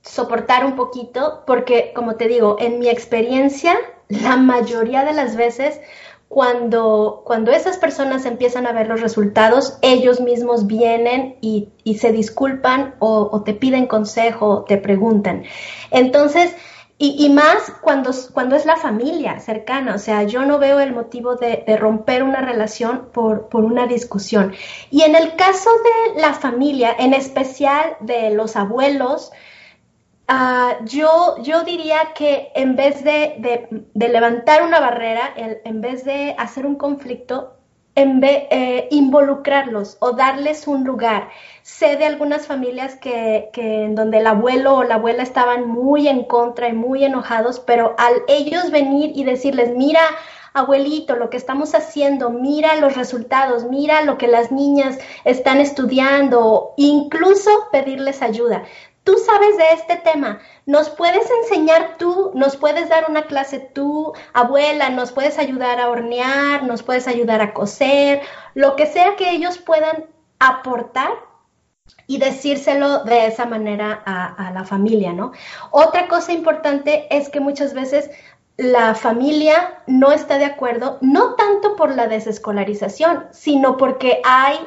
soportar 0.03 0.65
un 0.65 0.77
poquito, 0.77 1.43
porque 1.47 1.93
como 1.95 2.17
te 2.17 2.29
digo, 2.29 2.57
en 2.59 2.79
mi 2.79 2.89
experiencia, 2.89 3.77
la 4.09 4.37
mayoría 4.37 5.05
de 5.05 5.13
las 5.15 5.37
veces, 5.37 5.81
cuando, 6.29 7.23
cuando 7.27 7.53
esas 7.53 7.77
personas 7.77 8.25
empiezan 8.25 8.67
a 8.67 8.73
ver 8.73 8.89
los 8.89 9.03
resultados, 9.03 9.79
ellos 9.83 10.21
mismos 10.21 10.67
vienen 10.67 11.37
y, 11.43 11.69
se 11.99 12.11
disculpan 12.11 12.95
o, 13.01 13.43
te 13.45 13.53
piden 13.53 13.87
consejo, 13.87 14.49
o 14.49 14.65
te 14.65 14.79
preguntan. 14.79 15.45
Entonces, 15.91 16.57
y, 16.97 17.29
más 17.31 17.73
cuando, 17.83 18.13
cuando 18.33 18.57
es 18.57 18.65
la 18.65 18.77
familia 18.77 19.41
cercana, 19.41 19.95
o 19.95 19.99
sea, 19.99 20.23
yo 20.23 20.47
no 20.47 20.59
veo 20.59 20.79
el 20.81 20.95
motivo 20.95 21.35
de, 21.35 21.65
de 21.67 21.77
romper 21.77 22.23
una 22.23 22.41
relación 22.41 23.09
por, 23.13 23.49
por, 23.49 23.65
una 23.65 23.87
discusión. 23.87 24.55
Y 24.91 25.03
en 25.03 25.17
el 25.17 25.37
caso 25.37 25.69
de 26.15 26.21
la 26.21 26.33
familia, 26.33 26.95
en 26.99 27.13
especial 27.13 27.97
de 28.01 28.31
los 28.31 28.57
abuelos, 28.57 29.33
Ah, 30.29 30.79
yo, 30.85 31.37
yo 31.43 31.65
diría 31.65 32.13
que 32.15 32.53
en 32.55 32.77
vez 32.77 33.03
de, 33.05 33.85
levantar 33.95 34.63
una 34.63 34.81
barrera, 34.81 35.33
en, 35.37 35.81
vez 35.81 36.05
de 36.05 36.35
hacer 36.39 36.65
un 36.65 36.77
conflicto, 36.77 37.55
en 37.95 38.21
vez, 38.21 38.45
eh, 38.51 38.89
involucrarlos 38.91 39.97
o 40.01 40.13
darles 40.13 40.67
un 40.67 40.85
lugar. 40.85 41.29
Sé 41.63 41.97
de 41.97 42.07
algunas 42.07 42.47
familias 42.47 42.95
que, 42.97 43.51
que, 43.53 43.85
en 43.85 43.95
donde 43.95 44.19
el 44.19 44.27
abuelo 44.27 44.77
o 44.77 44.85
la 44.85 44.95
abuela 44.95 45.23
estaban 45.23 45.69
muy 45.69 46.09
en 46.09 46.25
contra 46.25 46.69
y 46.69 46.73
muy 46.73 47.05
enojados, 47.05 47.61
pero 47.61 47.95
al 47.99 48.23
ellos 48.29 48.71
venir 48.71 49.13
y 49.15 49.25
decirles, 49.25 49.77
mira, 49.77 50.01
abuelito, 50.55 51.17
lo 51.17 51.31
que 51.31 51.37
estamos 51.37 51.75
haciendo, 51.75 52.31
mira 52.31 52.77
los 52.77 52.97
resultados, 52.97 53.65
mira 53.65 54.03
lo 54.03 54.19
que 54.19 54.29
las 54.29 54.53
niñas 54.53 54.99
están 55.25 55.61
estudiando, 55.61 56.75
incluso 56.77 57.51
pedirles 57.71 58.23
ayuda 58.23 58.65
tú 59.05 59.17
sabes 59.19 59.57
de 59.57 59.73
este 59.73 59.97
tema, 59.97 60.41
nos 60.67 60.91
puedes 60.91 61.29
enseñar 61.43 61.97
tú, 61.99 62.31
nos 62.35 62.57
puedes 62.57 62.89
dar 62.89 63.07
una 63.09 63.23
clase 63.23 63.59
tú, 63.59 64.13
abuela, 64.33 64.91
nos 64.91 65.13
puedes 65.13 65.39
ayudar 65.39 65.81
a 65.81 65.91
hornear, 65.91 66.63
nos 66.65 66.83
puedes 66.83 67.09
ayudar 67.09 67.41
a 67.41 67.53
coser, 67.53 68.23
lo 68.55 68.77
que 68.77 68.87
sea 68.87 69.17
que 69.17 69.31
ellos 69.31 69.59
puedan 69.59 70.07
aportar 70.39 71.13
y 72.07 72.19
decírselo 72.19 73.05
de 73.05 73.27
esa 73.27 73.45
manera 73.47 74.03
a, 74.05 74.51
la 74.53 74.65
familia, 74.65 75.13
¿no? 75.13 75.33
Otra 75.71 76.09
cosa 76.09 76.33
importante 76.33 77.07
es 77.15 77.29
que 77.29 77.41
muchas 77.41 77.75
veces 77.75 78.11
la 78.57 78.95
familia 78.95 79.83
no 79.87 80.13
está 80.13 80.39
de 80.39 80.45
acuerdo, 80.45 80.99
no 81.01 81.35
tanto 81.35 81.75
por 81.75 81.95
la 81.95 82.07
desescolarización, 82.07 83.27
sino 83.31 83.77
porque 83.77 84.21
hay 84.25 84.59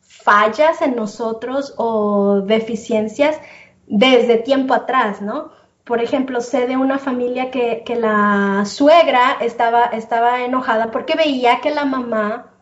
fallas 0.00 0.80
en 0.82 0.96
nosotros 0.96 1.74
o 1.76 2.40
deficiencias 2.40 3.38
desde 3.86 4.38
tiempo 4.38 4.74
atrás, 4.74 5.20
¿no? 5.22 5.50
Por 5.84 6.02
ejemplo, 6.02 6.40
sé 6.40 6.66
de 6.66 6.76
una 6.76 6.98
familia 6.98 7.50
que, 7.50 7.84
la 7.96 8.64
suegra 8.64 9.36
estaba, 9.40 9.84
estaba 9.86 10.42
enojada 10.42 10.90
porque 10.90 11.14
veía 11.14 11.60
que 11.60 11.70
la 11.70 11.84
mamá 11.84 12.54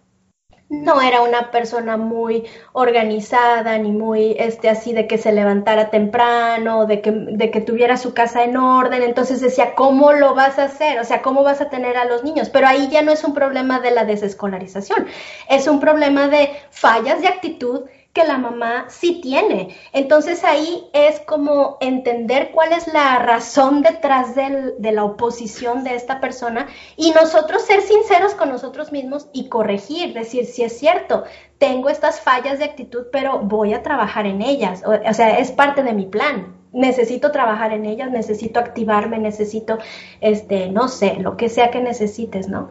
no 0.73 1.03
era 1.03 1.21
una 1.21 1.51
persona 1.51 1.99
muy 1.99 2.45
organizada 2.73 3.77
ni 3.77 3.93
muy 3.93 4.35
este 4.39 4.71
así 4.71 4.95
de 4.95 5.07
que 5.07 5.19
se 5.19 5.31
levantara 5.31 5.91
temprano, 5.91 6.87
de 6.87 7.03
que, 7.03 7.13
de 7.13 7.51
que 7.51 7.61
tuviera 7.61 7.99
su 7.99 8.15
casa 8.15 8.43
en 8.43 8.57
orden. 8.57 9.03
Entonces 9.03 9.41
decía, 9.41 9.75
¿cómo 9.75 10.13
lo 10.13 10.35
vas 10.35 10.59
a 10.59 10.65
hacer? 10.65 10.99
O 10.99 11.05
sea, 11.05 11.21
¿cómo 11.21 11.43
vas 11.43 11.61
a 11.61 11.69
tener 11.69 11.99
a 11.99 12.07
los 12.07 12.25
niños? 12.25 12.49
Pero 12.49 12.67
ahí 12.67 12.89
ya 12.91 13.03
no 13.03 13.13
es 13.13 13.23
un 13.23 13.35
problema 13.35 13.81
de 13.81 13.91
la 13.91 14.05
desescolarización, 14.05 15.07
es 15.49 15.69
un 15.69 15.79
problema 15.79 16.29
de 16.29 16.51
fallas 16.71 17.21
de 17.21 17.29
actitud 17.29 17.83
que 18.13 18.25
la 18.25 18.37
mamá 18.37 18.87
sí 18.89 19.21
tiene. 19.23 19.77
Entonces 19.93 20.45
ahí 20.45 20.85
es 20.93 21.21
como 21.21 21.79
entender 21.81 22.51
cuál 22.53 22.73
es 22.73 22.87
la 22.93 23.19
razón 23.19 23.83
detrás 23.83 24.35
de 24.35 24.93
la 24.93 25.05
oposición 25.05 25.83
de 25.83 25.95
esta 25.95 26.21
persona 26.21 26.67
y 26.97 27.13
nosotros 27.13 27.63
ser 27.63 27.81
sinceros 27.81 28.35
con 28.35 28.51
nosotros 28.51 28.93
mismos 28.93 29.29
y 29.33 29.49
corregir, 29.49 30.13
decir, 30.13 30.45
si 30.45 30.63
es 30.63 30.79
cierto, 30.79 31.25
tengo 31.57 31.89
estas 31.89 32.21
fallas 32.21 32.59
de 32.59 32.67
actitud, 32.67 33.05
pero 33.11 33.39
voy 33.39 33.73
a 33.73 33.83
trabajar 33.83 34.27
en 34.27 34.43
ellas. 34.43 34.83
O, 34.85 35.15
sea, 35.15 35.39
es 35.39 35.51
parte 35.51 35.83
de 35.83 35.95
mi 35.95 36.07
plan. 36.07 36.57
Necesito 36.73 37.33
trabajar 37.33 37.73
en 37.73 37.85
ellas, 37.87 38.11
necesito 38.11 38.59
activarme, 38.61 39.19
necesito, 39.19 39.79
este, 40.21 40.69
no 40.71 40.89
sé, 40.89 41.17
lo 41.21 41.37
que 41.37 41.49
sea 41.49 41.71
que 41.71 41.81
necesites, 41.81 42.49
¿no? 42.49 42.71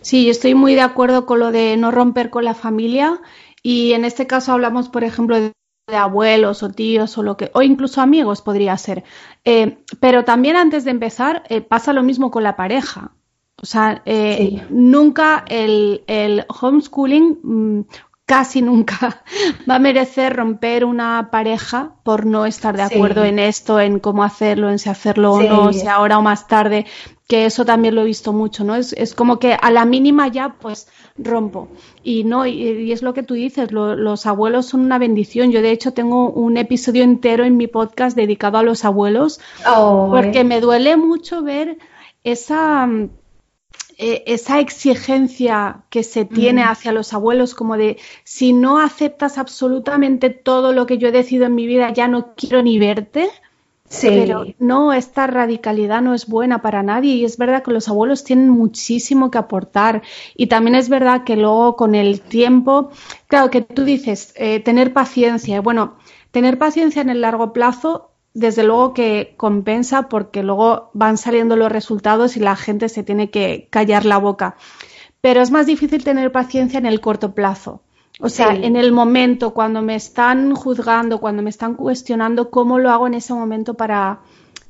Sí, 0.00 0.28
estoy 0.28 0.54
muy 0.54 0.74
de 0.74 0.82
acuerdo 0.82 1.24
con 1.24 1.38
lo 1.38 1.52
de 1.52 1.76
no 1.76 1.90
romper 1.90 2.30
con 2.30 2.44
la 2.44 2.54
familia 2.54 3.20
y 3.62 3.92
en 3.92 4.04
este 4.04 4.26
caso 4.26 4.52
hablamos, 4.52 4.88
por 4.88 5.04
ejemplo, 5.04 5.40
de, 5.40 5.52
abuelos 5.92 6.62
o 6.62 6.70
tíos 6.70 7.18
o 7.18 7.22
lo 7.22 7.36
que, 7.36 7.50
o 7.54 7.62
incluso 7.62 8.00
amigos 8.00 8.40
podría 8.40 8.76
ser. 8.78 9.04
Eh, 9.44 9.78
pero 10.00 10.24
también 10.24 10.56
antes 10.56 10.84
de 10.84 10.90
empezar, 10.90 11.42
eh, 11.48 11.60
pasa 11.60 11.92
lo 11.92 12.02
mismo 12.02 12.30
con 12.30 12.44
la 12.44 12.56
pareja. 12.56 13.12
O 13.62 13.66
sea, 13.66 14.02
eh, 14.06 14.64
nunca 14.70 15.44
el, 15.46 16.02
el 16.06 16.46
homeschooling, 16.48 17.38
mm, 17.42 17.80
casi 18.24 18.62
nunca 18.62 19.22
va 19.70 19.76
a 19.76 19.78
merecer 19.78 20.34
romper 20.34 20.84
una 20.84 21.28
pareja 21.30 21.96
por 22.02 22.26
no 22.26 22.46
estar 22.46 22.76
de 22.76 22.82
acuerdo 22.82 23.24
en 23.24 23.38
esto, 23.38 23.78
en 23.78 23.98
cómo 23.98 24.24
hacerlo, 24.24 24.70
en 24.70 24.78
si 24.78 24.88
hacerlo 24.88 25.32
o 25.32 25.42
no, 25.42 25.72
si 25.72 25.86
ahora 25.86 26.18
o 26.18 26.22
más 26.22 26.46
tarde, 26.46 26.86
que 27.32 27.46
eso 27.46 27.64
también 27.64 27.94
lo 27.94 28.02
he 28.02 28.04
visto 28.04 28.34
mucho, 28.34 28.62
¿no? 28.62 28.74
Es, 28.74 28.92
es 28.92 29.14
como 29.14 29.38
que 29.38 29.56
a 29.58 29.70
la 29.70 29.86
mínima 29.86 30.28
ya, 30.28 30.54
pues 30.60 30.86
rompo. 31.16 31.68
Y 32.02 32.24
no, 32.24 32.44
y, 32.44 32.92
es 32.92 33.00
lo 33.00 33.14
que 33.14 33.22
tú 33.22 33.32
dices, 33.32 33.72
los 33.72 34.26
abuelos 34.26 34.66
son 34.66 34.82
una 34.82 34.98
bendición. 34.98 35.50
Yo, 35.50 35.62
de 35.62 35.70
hecho, 35.70 35.94
tengo 35.94 36.28
un 36.28 36.58
episodio 36.58 37.02
entero 37.02 37.44
en 37.44 37.56
mi 37.56 37.68
podcast 37.68 38.14
dedicado 38.14 38.58
a 38.58 38.62
los 38.62 38.84
abuelos, 38.84 39.40
oh, 39.66 40.08
porque 40.10 40.44
me 40.44 40.60
duele 40.60 40.98
mucho 40.98 41.42
ver 41.42 41.78
esa 42.22 42.86
eh, 43.96 44.24
esa 44.26 44.60
exigencia 44.60 45.84
que 45.88 46.02
se 46.02 46.26
tiene 46.26 46.64
hacia 46.64 46.92
los 46.92 47.14
abuelos, 47.14 47.54
como 47.54 47.78
de 47.78 47.96
si 48.24 48.52
no 48.52 48.78
aceptas 48.78 49.38
absolutamente 49.38 50.28
todo 50.28 50.74
lo 50.74 50.84
que 50.84 50.98
yo 50.98 51.08
he 51.08 51.12
decidido 51.12 51.46
en 51.46 51.54
mi 51.54 51.66
vida, 51.66 51.94
ya 51.94 52.08
no 52.08 52.34
quiero 52.34 52.62
ni 52.62 52.78
verte. 52.78 53.30
Sí. 53.92 54.08
Pero 54.08 54.46
no, 54.58 54.94
esta 54.94 55.26
radicalidad 55.26 56.00
no 56.00 56.14
es 56.14 56.26
buena 56.26 56.62
para 56.62 56.82
nadie 56.82 57.12
y 57.12 57.24
es 57.26 57.36
verdad 57.36 57.62
que 57.62 57.72
los 57.72 57.90
abuelos 57.90 58.24
tienen 58.24 58.48
muchísimo 58.48 59.30
que 59.30 59.36
aportar 59.36 60.00
y 60.34 60.46
también 60.46 60.76
es 60.76 60.88
verdad 60.88 61.24
que 61.24 61.36
luego 61.36 61.76
con 61.76 61.94
el 61.94 62.22
tiempo, 62.22 62.90
claro 63.26 63.50
que 63.50 63.60
tú 63.60 63.84
dices, 63.84 64.32
eh, 64.36 64.60
tener 64.60 64.94
paciencia, 64.94 65.60
bueno, 65.60 65.98
tener 66.30 66.56
paciencia 66.56 67.02
en 67.02 67.10
el 67.10 67.20
largo 67.20 67.52
plazo 67.52 68.12
desde 68.32 68.64
luego 68.64 68.94
que 68.94 69.34
compensa 69.36 70.08
porque 70.08 70.42
luego 70.42 70.90
van 70.94 71.18
saliendo 71.18 71.56
los 71.56 71.70
resultados 71.70 72.38
y 72.38 72.40
la 72.40 72.56
gente 72.56 72.88
se 72.88 73.02
tiene 73.02 73.28
que 73.28 73.68
callar 73.68 74.06
la 74.06 74.16
boca. 74.16 74.56
Pero 75.20 75.42
es 75.42 75.50
más 75.50 75.66
difícil 75.66 76.02
tener 76.02 76.32
paciencia 76.32 76.78
en 76.78 76.86
el 76.86 77.02
corto 77.02 77.34
plazo. 77.34 77.82
O 78.20 78.28
sea, 78.28 78.54
en 78.54 78.76
el 78.76 78.92
momento, 78.92 79.52
cuando 79.52 79.82
me 79.82 79.94
están 79.94 80.54
juzgando, 80.54 81.18
cuando 81.18 81.42
me 81.42 81.50
están 81.50 81.74
cuestionando, 81.74 82.50
¿cómo 82.50 82.78
lo 82.78 82.90
hago 82.90 83.06
en 83.06 83.14
ese 83.14 83.32
momento 83.32 83.74
para, 83.74 84.20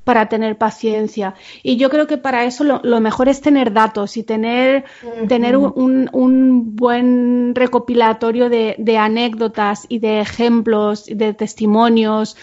para 0.05 0.28
tener 0.28 0.57
paciencia? 0.57 1.35
Y 1.62 1.76
yo 1.76 1.90
creo 1.90 2.07
que 2.07 2.18
para 2.18 2.44
eso 2.44 2.64
lo, 2.64 3.00
mejor 3.00 3.28
es 3.28 3.40
tener 3.40 3.72
datos 3.72 4.16
y 4.16 4.22
tener, 4.22 4.85
tener 5.28 5.57
un, 5.57 6.09
un, 6.12 6.76
buen 6.76 7.55
recopilatorio 7.55 8.48
de, 8.48 8.76
de 8.78 8.96
anécdotas 8.96 9.87
y 9.88 9.98
de 9.98 10.20
ejemplos, 10.20 11.07
de 11.07 11.35
testimonios, 11.35 12.37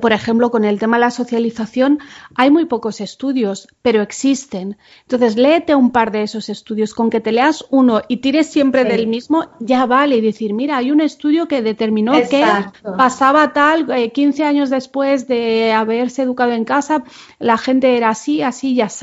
por 0.00 0.12
ejemplo, 0.12 0.50
con 0.50 0.64
el 0.64 0.78
tema 0.78 0.96
de 0.96 1.02
la 1.02 1.10
socialización, 1.10 1.98
hay 2.34 2.50
muy 2.50 2.64
pocos 2.64 3.00
estudios, 3.00 3.68
pero 3.82 4.02
existen. 4.02 4.76
Entonces, 5.02 5.36
léete 5.36 5.74
un 5.74 5.90
par 5.90 6.10
de 6.10 6.22
esos 6.22 6.48
estudios. 6.48 6.94
Con 6.94 7.10
que 7.10 7.20
te 7.20 7.32
leas 7.32 7.64
uno 7.70 8.02
y 8.08 8.18
tires 8.18 8.46
siempre 8.48 8.84
del 8.84 9.06
mismo, 9.06 9.46
ya 9.60 9.86
vale. 9.86 10.16
Y 10.16 10.20
decir, 10.20 10.54
mira, 10.54 10.78
hay 10.78 10.90
un 10.90 11.00
estudio 11.00 11.48
que 11.48 11.62
determinó 11.62 12.12
que 12.28 12.44
pasaba 12.96 13.52
tal, 13.52 13.86
15 14.12 14.42
eh, 14.42 14.46
años 14.46 14.70
después 14.70 15.28
de 15.28 15.72
haberse 15.72 16.22
educado 16.22 16.52
en 16.52 16.64
casa, 16.64 17.04
la 17.38 17.58
gente 17.58 17.96
era 17.96 18.10
así, 18.10 18.42
así 18.42 18.72
y 18.72 18.80
así. 18.80 18.94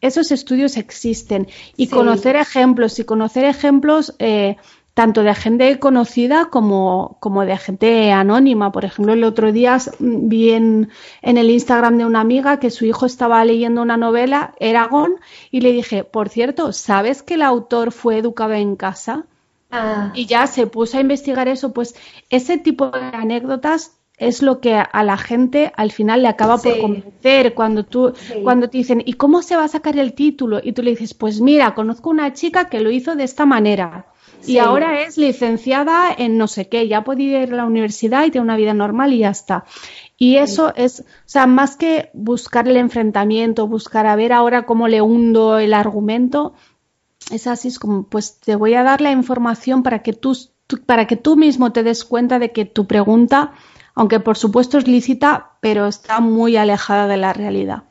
Esos 0.00 0.30
estudios 0.32 0.76
existen. 0.76 1.48
Y 1.76 1.88
conocer 1.88 2.36
ejemplos, 2.36 2.98
y 2.98 3.04
conocer 3.04 3.44
ejemplos. 3.44 4.14
Eh, 4.18 4.56
tanto 4.94 5.24
de 5.24 5.34
gente 5.34 5.78
conocida 5.80 6.46
como, 6.46 7.16
como 7.18 7.44
de 7.44 7.58
gente 7.58 8.12
anónima. 8.12 8.70
Por 8.70 8.84
ejemplo, 8.84 9.12
el 9.12 9.24
otro 9.24 9.50
día 9.50 9.76
vi 9.98 10.52
en, 10.52 10.90
el 11.22 11.50
Instagram 11.50 11.98
de 11.98 12.06
una 12.06 12.20
amiga 12.20 12.60
que 12.60 12.70
su 12.70 12.84
hijo 12.86 13.04
estaba 13.04 13.44
leyendo 13.44 13.82
una 13.82 13.96
novela, 13.96 14.54
Eragon, 14.60 15.16
y 15.50 15.60
le 15.60 15.72
dije, 15.72 16.04
por 16.04 16.28
cierto, 16.28 16.72
¿sabes 16.72 17.24
que 17.24 17.34
el 17.34 17.42
autor 17.42 17.90
fue 17.90 18.18
educado 18.18 18.52
en 18.52 18.76
casa? 18.76 19.26
Ah. 19.72 20.12
Y 20.14 20.26
ya 20.26 20.46
se 20.46 20.68
puso 20.68 20.96
a 20.96 21.00
investigar 21.00 21.48
eso, 21.48 21.72
pues 21.72 21.96
ese 22.30 22.56
tipo 22.56 22.90
de 22.90 23.00
anécdotas 23.00 23.96
es 24.16 24.42
lo 24.42 24.60
que 24.60 24.76
a 24.76 25.02
la 25.02 25.16
gente 25.16 25.72
al 25.76 25.90
final 25.90 26.22
le 26.22 26.28
acaba 26.28 26.56
por 26.58 26.78
convencer 26.78 27.52
cuando 27.52 27.84
tú 27.84 28.12
cuando 28.44 28.70
te 28.70 28.78
dicen 28.78 29.02
¿y 29.04 29.14
cómo 29.14 29.42
se 29.42 29.56
va 29.56 29.64
a 29.64 29.68
sacar 29.68 29.98
el 29.98 30.12
título? 30.12 30.60
y 30.62 30.70
tú 30.70 30.84
le 30.84 30.90
dices 30.90 31.14
pues 31.14 31.40
mira 31.40 31.74
conozco 31.74 32.10
una 32.10 32.32
chica 32.32 32.68
que 32.68 32.78
lo 32.78 32.92
hizo 32.92 33.16
de 33.16 33.24
esta 33.24 33.44
manera 33.44 34.06
y 34.46 34.58
ahora 34.58 35.02
es 35.02 35.16
licenciada 35.16 36.14
en 36.16 36.36
no 36.38 36.48
sé 36.48 36.68
qué, 36.68 36.88
ya 36.88 37.04
puede 37.04 37.22
ir 37.22 37.36
a 37.36 37.56
la 37.56 37.64
universidad 37.64 38.24
y 38.24 38.30
tiene 38.30 38.44
una 38.44 38.56
vida 38.56 38.74
normal 38.74 39.12
y 39.12 39.18
ya 39.18 39.30
está. 39.30 39.64
Y 40.16 40.36
eso 40.36 40.72
es, 40.76 41.00
o 41.00 41.04
sea, 41.24 41.46
más 41.46 41.76
que 41.76 42.10
buscar 42.12 42.68
el 42.68 42.76
enfrentamiento, 42.76 43.66
buscar 43.66 44.06
a 44.06 44.16
ver 44.16 44.32
ahora 44.32 44.66
cómo 44.66 44.88
le 44.88 45.02
hundo 45.02 45.58
el 45.58 45.74
argumento, 45.74 46.54
es 47.30 47.46
así, 47.46 47.68
es 47.68 47.78
como, 47.78 48.04
pues 48.04 48.38
te 48.40 48.56
voy 48.56 48.74
a 48.74 48.82
dar 48.82 49.00
la 49.00 49.10
información 49.10 49.82
para 49.82 50.00
que 50.02 50.12
tú, 50.12 50.36
para 50.86 51.06
que 51.06 51.16
tú 51.16 51.36
mismo 51.36 51.72
te 51.72 51.82
des 51.82 52.04
cuenta 52.04 52.38
de 52.38 52.52
que 52.52 52.64
tu 52.64 52.86
pregunta, 52.86 53.52
aunque 53.94 54.20
por 54.20 54.36
supuesto 54.36 54.78
es 54.78 54.86
lícita, 54.86 55.52
pero 55.60 55.86
está 55.86 56.20
muy 56.20 56.56
alejada 56.56 57.06
de 57.06 57.16
la 57.16 57.32
realidad. 57.32 57.84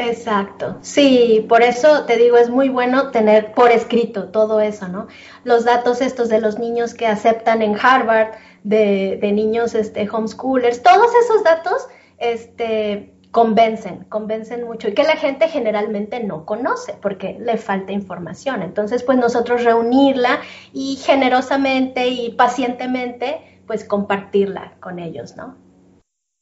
Exacto, 0.00 0.78
sí, 0.80 1.44
por 1.48 1.62
eso 1.62 2.04
te 2.04 2.16
digo, 2.16 2.36
es 2.36 2.48
muy 2.48 2.68
bueno 2.68 3.10
tener 3.10 3.52
por 3.52 3.70
escrito 3.70 4.28
todo 4.28 4.60
eso, 4.60 4.88
¿no? 4.88 5.08
Los 5.44 5.64
datos 5.64 6.00
estos 6.00 6.28
de 6.28 6.40
los 6.40 6.58
niños 6.58 6.94
que 6.94 7.06
aceptan 7.06 7.62
en 7.62 7.76
Harvard, 7.80 8.32
de, 8.64 9.18
de 9.20 9.32
niños 9.32 9.74
este, 9.74 10.08
homeschoolers, 10.10 10.82
todos 10.82 11.10
esos 11.24 11.44
datos 11.44 11.86
este, 12.18 13.12
convencen, 13.30 14.04
convencen 14.04 14.64
mucho 14.64 14.88
y 14.88 14.94
que 14.94 15.04
la 15.04 15.16
gente 15.16 15.48
generalmente 15.48 16.22
no 16.22 16.44
conoce 16.44 16.96
porque 17.00 17.38
le 17.38 17.56
falta 17.56 17.92
información. 17.92 18.62
Entonces, 18.62 19.02
pues 19.02 19.18
nosotros 19.18 19.64
reunirla 19.64 20.40
y 20.72 20.96
generosamente 20.96 22.08
y 22.08 22.30
pacientemente, 22.30 23.62
pues 23.66 23.84
compartirla 23.84 24.74
con 24.80 24.98
ellos, 24.98 25.36
¿no? 25.36 25.56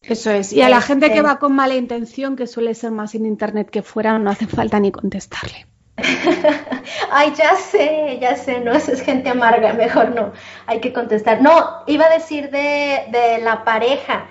Eso 0.08 0.30
es. 0.30 0.52
Y 0.52 0.62
a 0.62 0.68
la 0.68 0.80
gente 0.80 1.08
que 1.08 1.18
este 1.18 1.22
va 1.22 1.38
con 1.38 1.54
mala 1.54 1.74
intención, 1.74 2.34
que 2.34 2.46
suele 2.46 2.74
ser 2.74 2.90
más 2.90 3.14
en 3.14 3.26
internet 3.26 3.68
que 3.70 3.82
fuera, 3.82 4.18
no 4.18 4.30
hace 4.30 4.46
falta 4.46 4.80
ni 4.80 4.90
contestarle. 4.90 5.66
Ay, 7.10 7.32
ya 7.36 7.56
sé, 7.56 8.18
ya 8.20 8.36
sé, 8.36 8.60
no, 8.60 8.72
eso 8.72 8.92
es 8.92 9.02
gente 9.02 9.30
amarga, 9.30 9.72
mejor 9.72 10.14
no, 10.14 10.32
hay 10.66 10.80
que 10.80 10.92
contestar. 10.92 11.42
No, 11.42 11.82
iba 11.86 12.06
a 12.06 12.14
decir 12.14 12.50
de, 12.50 13.06
de 13.10 13.38
la 13.42 13.64
pareja, 13.64 14.26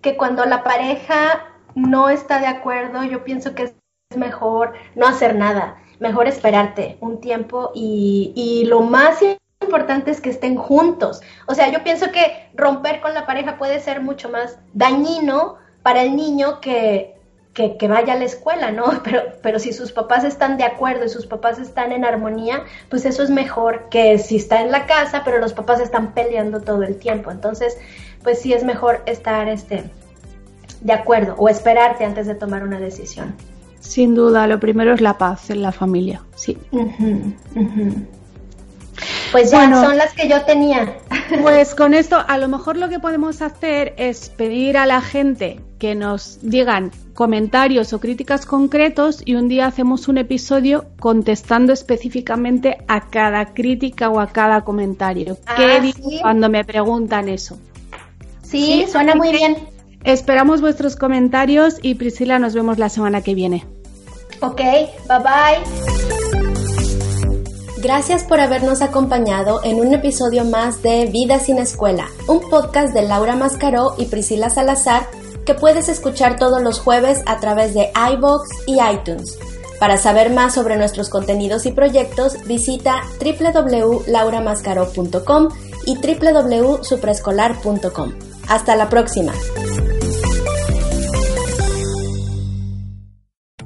que 0.00 0.16
cuando 0.16 0.44
la 0.44 0.62
pareja 0.62 1.46
no 1.74 2.08
está 2.08 2.40
de 2.40 2.46
acuerdo, 2.46 3.04
yo 3.04 3.24
pienso 3.24 3.54
que 3.54 3.64
es 3.64 3.74
mejor 4.16 4.74
no 4.94 5.06
hacer 5.06 5.34
nada, 5.34 5.82
mejor 5.98 6.28
esperarte 6.28 6.96
un 7.00 7.20
tiempo 7.20 7.72
y, 7.74 8.32
y 8.34 8.64
lo 8.66 8.80
más 8.80 9.18
importante 9.68 10.10
es 10.10 10.20
que 10.20 10.30
estén 10.30 10.56
juntos. 10.56 11.20
O 11.46 11.54
sea, 11.54 11.70
yo 11.70 11.82
pienso 11.82 12.10
que 12.10 12.48
romper 12.54 13.00
con 13.00 13.14
la 13.14 13.26
pareja 13.26 13.58
puede 13.58 13.80
ser 13.80 14.00
mucho 14.00 14.28
más 14.28 14.58
dañino 14.72 15.56
para 15.82 16.02
el 16.02 16.16
niño 16.16 16.60
que, 16.60 17.16
que, 17.54 17.88
vaya 17.88 18.12
a 18.12 18.16
la 18.16 18.24
escuela, 18.24 18.70
¿no? 18.70 18.84
Pero, 19.04 19.22
pero 19.42 19.58
si 19.58 19.72
sus 19.72 19.90
papás 19.90 20.22
están 20.24 20.58
de 20.58 20.64
acuerdo 20.64 21.04
y 21.04 21.08
sus 21.08 21.26
papás 21.26 21.58
están 21.58 21.92
en 21.92 22.04
armonía, 22.04 22.62
pues 22.88 23.04
eso 23.04 23.22
es 23.22 23.30
mejor 23.30 23.88
que 23.90 24.18
si 24.18 24.36
está 24.36 24.62
en 24.62 24.70
la 24.70 24.86
casa, 24.86 25.22
pero 25.24 25.38
los 25.38 25.52
papás 25.52 25.80
están 25.80 26.14
peleando 26.14 26.60
todo 26.60 26.82
el 26.84 26.96
tiempo. 26.96 27.30
Entonces, 27.30 27.76
pues 28.22 28.40
sí 28.40 28.52
es 28.52 28.62
mejor 28.62 29.02
estar 29.06 29.48
este, 29.48 29.90
de 30.82 30.92
acuerdo 30.92 31.34
o 31.36 31.48
esperarte 31.48 32.04
antes 32.04 32.26
de 32.26 32.34
tomar 32.36 32.62
una 32.62 32.78
decisión. 32.78 33.34
Sin 33.80 34.14
duda, 34.14 34.46
lo 34.46 34.60
primero 34.60 34.92
es 34.92 35.00
la 35.00 35.18
paz 35.18 35.50
en 35.50 35.62
la 35.62 35.72
familia, 35.72 36.22
sí. 36.36 36.58
Pues 39.32 39.50
ya 39.50 39.70
son 39.70 39.96
las 39.96 40.12
que 40.14 40.28
yo 40.28 40.42
tenía. 40.42 40.96
Pues 41.42 41.74
con 41.74 41.92
esto, 41.92 42.16
a 42.26 42.38
lo 42.38 42.48
mejor 42.48 42.78
lo 42.78 42.88
que 42.88 43.00
podemos 43.00 43.42
hacer 43.42 43.92
es 43.98 44.30
pedir 44.30 44.78
a 44.78 44.86
la 44.86 45.02
gente 45.02 45.60
que 45.78 45.94
nos 45.94 46.38
digan 46.40 46.90
comentarios 47.12 47.92
o 47.92 48.00
críticas 48.00 48.46
concretos 48.46 49.20
y 49.24 49.34
un 49.34 49.48
día 49.48 49.66
hacemos 49.66 50.08
un 50.08 50.16
episodio 50.16 50.86
contestando 50.98 51.74
específicamente 51.74 52.78
a 52.88 53.10
cada 53.10 53.52
crítica 53.52 54.08
o 54.08 54.20
a 54.20 54.28
cada 54.28 54.62
comentario. 54.62 55.36
¿Qué 55.56 55.64
ah, 55.64 55.80
digo 55.80 55.98
cuando 56.22 56.48
me 56.48 56.64
preguntan 56.64 57.28
eso? 57.28 57.58
Sí, 58.42 58.86
suena 58.90 59.14
muy 59.14 59.30
bien. 59.30 59.56
Esperamos 60.04 60.62
vuestros 60.62 60.96
comentarios 60.96 61.76
y 61.82 61.96
Priscila, 61.96 62.38
nos 62.38 62.54
vemos 62.54 62.78
la 62.78 62.88
semana 62.88 63.20
que 63.20 63.34
viene. 63.34 63.66
Ok, 64.40 64.60
bye 65.08 65.18
bye. 65.18 66.17
Gracias 67.80 68.24
por 68.24 68.40
habernos 68.40 68.82
acompañado 68.82 69.60
en 69.62 69.78
un 69.78 69.94
episodio 69.94 70.44
más 70.44 70.82
de 70.82 71.06
Vida 71.06 71.38
sin 71.38 71.58
Escuela, 71.58 72.08
un 72.26 72.40
podcast 72.50 72.92
de 72.92 73.02
Laura 73.02 73.36
Mascaró 73.36 73.94
y 73.96 74.06
Priscila 74.06 74.50
Salazar 74.50 75.06
que 75.46 75.54
puedes 75.54 75.88
escuchar 75.88 76.38
todos 76.38 76.60
los 76.60 76.80
jueves 76.80 77.22
a 77.24 77.38
través 77.38 77.74
de 77.74 77.92
iBox 78.12 78.48
y 78.66 78.78
iTunes. 78.82 79.38
Para 79.78 79.96
saber 79.96 80.30
más 80.30 80.54
sobre 80.54 80.76
nuestros 80.76 81.08
contenidos 81.08 81.66
y 81.66 81.72
proyectos, 81.72 82.36
visita 82.46 83.04
www.lauramascaro.com 83.20 85.48
y 85.86 85.96
www.supreescolar.com. 85.96 88.12
Hasta 88.48 88.74
la 88.74 88.88
próxima. 88.88 89.32